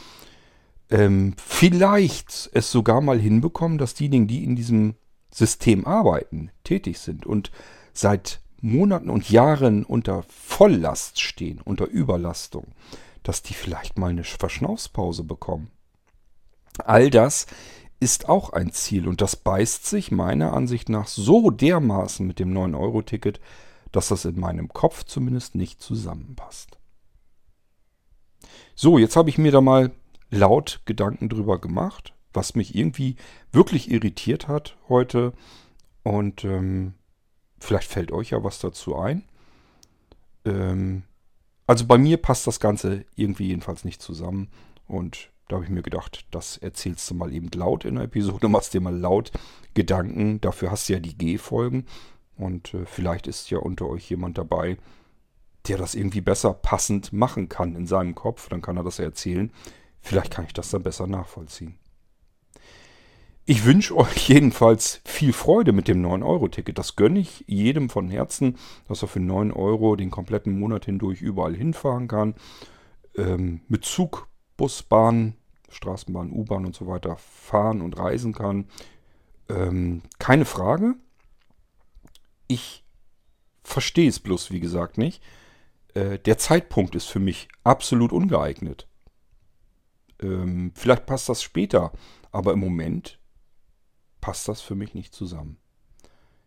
Ähm, 0.90 1.34
vielleicht 1.36 2.50
es 2.54 2.72
sogar 2.72 3.00
mal 3.00 3.20
hinbekommen, 3.20 3.78
dass 3.78 3.94
diejenigen, 3.94 4.26
die 4.26 4.42
in 4.42 4.56
diesem 4.56 4.96
System 5.30 5.86
arbeiten, 5.86 6.50
tätig 6.64 6.98
sind 6.98 7.24
und 7.24 7.52
seit 7.92 8.40
Monaten 8.60 9.10
und 9.10 9.30
Jahren 9.30 9.84
unter 9.84 10.24
Volllast 10.24 11.20
stehen, 11.20 11.60
unter 11.64 11.86
Überlastung, 11.86 12.66
dass 13.22 13.42
die 13.42 13.54
vielleicht 13.54 13.96
mal 13.96 14.10
eine 14.10 14.24
Verschnaufspause 14.24 15.22
bekommen. 15.22 15.70
All 16.84 17.10
das 17.10 17.46
ist 18.00 18.28
auch 18.28 18.50
ein 18.50 18.72
Ziel 18.72 19.08
und 19.08 19.20
das 19.20 19.36
beißt 19.36 19.86
sich 19.86 20.10
meiner 20.10 20.52
Ansicht 20.52 20.88
nach 20.88 21.08
so 21.08 21.50
dermaßen 21.50 22.26
mit 22.26 22.38
dem 22.38 22.52
9-Euro-Ticket, 22.52 23.40
dass 23.92 24.08
das 24.08 24.24
in 24.24 24.38
meinem 24.38 24.68
Kopf 24.68 25.04
zumindest 25.04 25.54
nicht 25.54 25.80
zusammenpasst. 25.80 26.78
So, 28.74 28.98
jetzt 28.98 29.16
habe 29.16 29.30
ich 29.30 29.38
mir 29.38 29.52
da 29.52 29.62
mal 29.62 29.92
laut 30.30 30.82
Gedanken 30.84 31.30
drüber 31.30 31.58
gemacht, 31.58 32.14
was 32.34 32.54
mich 32.54 32.74
irgendwie 32.74 33.16
wirklich 33.52 33.90
irritiert 33.90 34.48
hat 34.48 34.76
heute. 34.88 35.32
Und 36.02 36.44
ähm, 36.44 36.94
vielleicht 37.58 37.90
fällt 37.90 38.12
euch 38.12 38.30
ja 38.30 38.44
was 38.44 38.58
dazu 38.58 38.96
ein. 38.96 39.24
Ähm, 40.44 41.04
also 41.66 41.86
bei 41.86 41.96
mir 41.96 42.18
passt 42.18 42.46
das 42.46 42.60
Ganze 42.60 43.06
irgendwie 43.14 43.46
jedenfalls 43.48 43.84
nicht 43.84 44.02
zusammen. 44.02 44.48
Und 44.86 45.30
da 45.48 45.56
habe 45.56 45.64
ich 45.64 45.70
mir 45.70 45.82
gedacht, 45.82 46.26
das 46.30 46.56
erzählst 46.56 47.08
du 47.10 47.14
mal 47.14 47.32
eben 47.32 47.50
laut 47.54 47.84
in 47.84 47.96
der 47.96 48.04
Episode, 48.04 48.48
machst 48.48 48.74
dir 48.74 48.80
mal 48.80 48.96
laut 48.96 49.32
Gedanken. 49.74 50.40
Dafür 50.40 50.70
hast 50.70 50.88
du 50.88 50.94
ja 50.94 50.98
die 50.98 51.16
G-Folgen. 51.16 51.86
Und 52.36 52.74
äh, 52.74 52.84
vielleicht 52.84 53.26
ist 53.26 53.50
ja 53.50 53.58
unter 53.58 53.86
euch 53.86 54.10
jemand 54.10 54.38
dabei, 54.38 54.76
der 55.68 55.78
das 55.78 55.94
irgendwie 55.94 56.20
besser 56.20 56.52
passend 56.52 57.12
machen 57.12 57.48
kann 57.48 57.74
in 57.74 57.86
seinem 57.86 58.14
Kopf. 58.14 58.48
Dann 58.48 58.62
kann 58.62 58.76
er 58.76 58.84
das 58.84 58.98
erzählen. 58.98 59.50
Vielleicht 60.00 60.32
kann 60.32 60.44
ich 60.44 60.52
das 60.52 60.70
dann 60.70 60.82
besser 60.82 61.06
nachvollziehen. 61.06 61.78
Ich 63.48 63.64
wünsche 63.64 63.96
euch 63.96 64.28
jedenfalls 64.28 65.00
viel 65.04 65.32
Freude 65.32 65.72
mit 65.72 65.86
dem 65.86 66.04
9-Euro-Ticket. 66.04 66.76
Das 66.78 66.96
gönne 66.96 67.20
ich 67.20 67.44
jedem 67.46 67.88
von 67.88 68.08
Herzen, 68.08 68.56
dass 68.88 69.02
er 69.02 69.08
für 69.08 69.20
9 69.20 69.52
Euro 69.52 69.94
den 69.94 70.10
kompletten 70.10 70.58
Monat 70.58 70.84
hindurch 70.84 71.22
überall 71.22 71.54
hinfahren 71.54 72.08
kann. 72.08 72.34
Ähm, 73.16 73.60
mit 73.68 73.84
Zug, 73.84 74.26
Bus, 74.56 74.82
Bahn, 74.82 75.34
Straßenbahn, 75.68 76.30
U-Bahn 76.30 76.64
und 76.66 76.74
so 76.74 76.86
weiter 76.86 77.16
fahren 77.16 77.82
und 77.82 77.98
reisen 77.98 78.32
kann. 78.32 78.66
Ähm, 79.48 80.02
keine 80.18 80.44
Frage. 80.44 80.94
Ich 82.46 82.84
verstehe 83.62 84.08
es 84.08 84.20
bloß, 84.20 84.50
wie 84.50 84.60
gesagt, 84.60 84.98
nicht. 84.98 85.22
Äh, 85.94 86.18
der 86.18 86.38
Zeitpunkt 86.38 86.94
ist 86.94 87.06
für 87.06 87.20
mich 87.20 87.48
absolut 87.64 88.12
ungeeignet. 88.12 88.86
Ähm, 90.20 90.72
vielleicht 90.74 91.06
passt 91.06 91.28
das 91.28 91.42
später, 91.42 91.92
aber 92.32 92.52
im 92.52 92.60
Moment 92.60 93.18
passt 94.20 94.48
das 94.48 94.60
für 94.60 94.74
mich 94.74 94.94
nicht 94.94 95.14
zusammen. 95.14 95.58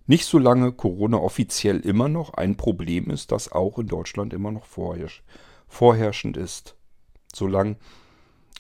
Nicht 0.08 0.26
solange 0.26 0.72
Corona 0.72 1.18
offiziell 1.18 1.82
immer 1.82 2.10
noch 2.10 2.34
ein 2.34 2.58
Problem 2.58 3.12
ist, 3.12 3.32
das 3.32 3.52
auch 3.52 3.78
in 3.78 3.88
Deutschland 3.88 4.34
immer 4.34 4.52
noch 4.52 4.66
vorherrsch 4.66 5.24
vorherrschend 5.68 6.36
ist. 6.36 6.76
Solange 7.34 7.78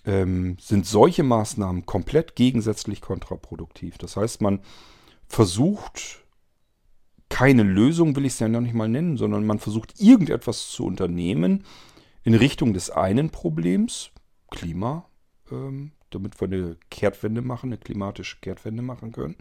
ähm, 0.05 0.57
sind 0.59 0.85
solche 0.85 1.23
Maßnahmen 1.23 1.85
komplett 1.85 2.35
gegensätzlich 2.35 3.01
kontraproduktiv. 3.01 3.97
Das 3.97 4.15
heißt, 4.15 4.41
man 4.41 4.61
versucht 5.27 6.23
keine 7.29 7.63
Lösung, 7.63 8.15
will 8.15 8.25
ich 8.25 8.33
es 8.33 8.39
ja 8.39 8.47
noch 8.47 8.61
nicht 8.61 8.73
mal 8.73 8.89
nennen, 8.89 9.17
sondern 9.17 9.45
man 9.45 9.59
versucht 9.59 9.99
irgendetwas 9.99 10.69
zu 10.69 10.85
unternehmen 10.85 11.63
in 12.23 12.33
Richtung 12.33 12.73
des 12.73 12.89
einen 12.89 13.29
Problems, 13.29 14.11
Klima, 14.49 15.05
ähm, 15.51 15.91
damit 16.09 16.41
wir 16.41 16.47
eine 16.47 16.77
Kehrtwende 16.89 17.41
machen, 17.41 17.69
eine 17.69 17.77
klimatische 17.77 18.37
Kehrtwende 18.41 18.81
machen 18.81 19.11
können. 19.11 19.35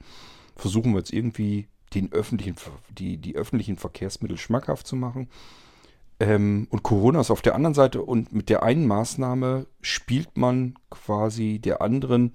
Versuchen 0.55 0.93
wir 0.93 0.99
jetzt 0.99 1.13
irgendwie 1.13 1.69
den 1.95 2.13
öffentlichen, 2.13 2.57
die, 2.91 3.17
die 3.17 3.37
öffentlichen 3.37 3.79
Verkehrsmittel 3.79 4.37
schmackhaft 4.37 4.87
zu 4.87 4.97
machen. 4.97 5.29
Ähm, 6.21 6.67
und 6.71 6.83
Corona 6.83 7.21
ist 7.21 7.31
auf 7.31 7.43
der 7.43 7.55
anderen 7.55 7.75
Seite 7.75 8.03
und 8.03 8.33
mit 8.33 8.49
der 8.49 8.63
einen 8.63 8.87
Maßnahme 8.87 9.67
spielt 9.81 10.37
man 10.37 10.75
quasi 10.91 11.61
der 11.61 11.81
anderen, 11.81 12.35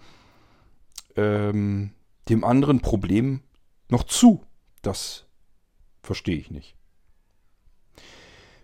ähm, 1.15 1.91
dem 2.29 2.43
anderen 2.43 2.79
Problem 2.79 3.41
noch 3.89 4.03
zu. 4.03 4.41
Das 4.81 5.25
verstehe 6.01 6.37
ich 6.37 6.49
nicht. 6.49 6.75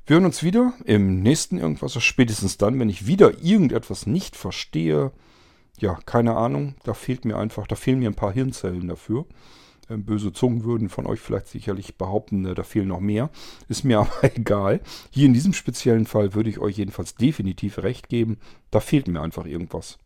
Wir 0.05 0.15
hören 0.15 0.25
uns 0.25 0.41
wieder 0.41 0.73
im 0.85 1.21
nächsten 1.21 1.59
Irgendwas, 1.59 2.01
spätestens 2.01 2.57
dann, 2.57 2.79
wenn 2.79 2.89
ich 2.89 3.05
wieder 3.05 3.43
irgendetwas 3.43 4.07
nicht 4.07 4.35
verstehe. 4.35 5.11
Ja, 5.77 5.99
keine 6.05 6.35
Ahnung, 6.35 6.75
da 6.83 6.93
fehlt 6.93 7.25
mir 7.25 7.37
einfach, 7.37 7.67
da 7.67 7.75
fehlen 7.75 7.99
mir 7.99 8.09
ein 8.09 8.15
paar 8.15 8.33
Hirnzellen 8.33 8.87
dafür. 8.87 9.25
Ähm, 9.89 10.05
böse 10.05 10.31
Zungen 10.31 10.63
würden 10.63 10.89
von 10.89 11.07
euch 11.07 11.19
vielleicht 11.19 11.47
sicherlich 11.47 11.97
behaupten, 11.97 12.45
äh, 12.45 12.55
da 12.55 12.63
fehlen 12.63 12.89
noch 12.89 12.99
mehr. 12.99 13.29
Ist 13.67 13.83
mir 13.83 13.99
aber 14.01 14.35
egal. 14.35 14.81
Hier 15.09 15.25
in 15.25 15.33
diesem 15.33 15.53
speziellen 15.53 16.05
Fall 16.05 16.33
würde 16.33 16.49
ich 16.49 16.59
euch 16.59 16.77
jedenfalls 16.77 17.15
definitiv 17.15 17.79
recht 17.79 18.09
geben. 18.09 18.37
Da 18.71 18.79
fehlt 18.79 19.07
mir 19.07 19.21
einfach 19.21 19.45
irgendwas. 19.45 19.97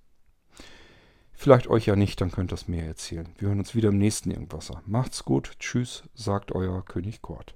Vielleicht 1.33 1.67
euch 1.67 1.87
ja 1.87 1.95
nicht, 1.95 2.21
dann 2.21 2.31
könnt 2.31 2.53
ihr 2.53 2.55
es 2.55 2.67
mir 2.67 2.83
erzählen. 2.83 3.27
Wir 3.37 3.49
hören 3.49 3.59
uns 3.59 3.75
wieder 3.75 3.89
im 3.89 3.97
nächsten 3.97 4.31
Irgendwasser. 4.31 4.81
Macht's 4.85 5.25
gut. 5.25 5.53
Tschüss, 5.59 6.03
sagt 6.13 6.53
euer 6.53 6.85
König 6.85 7.21
Kort. 7.21 7.55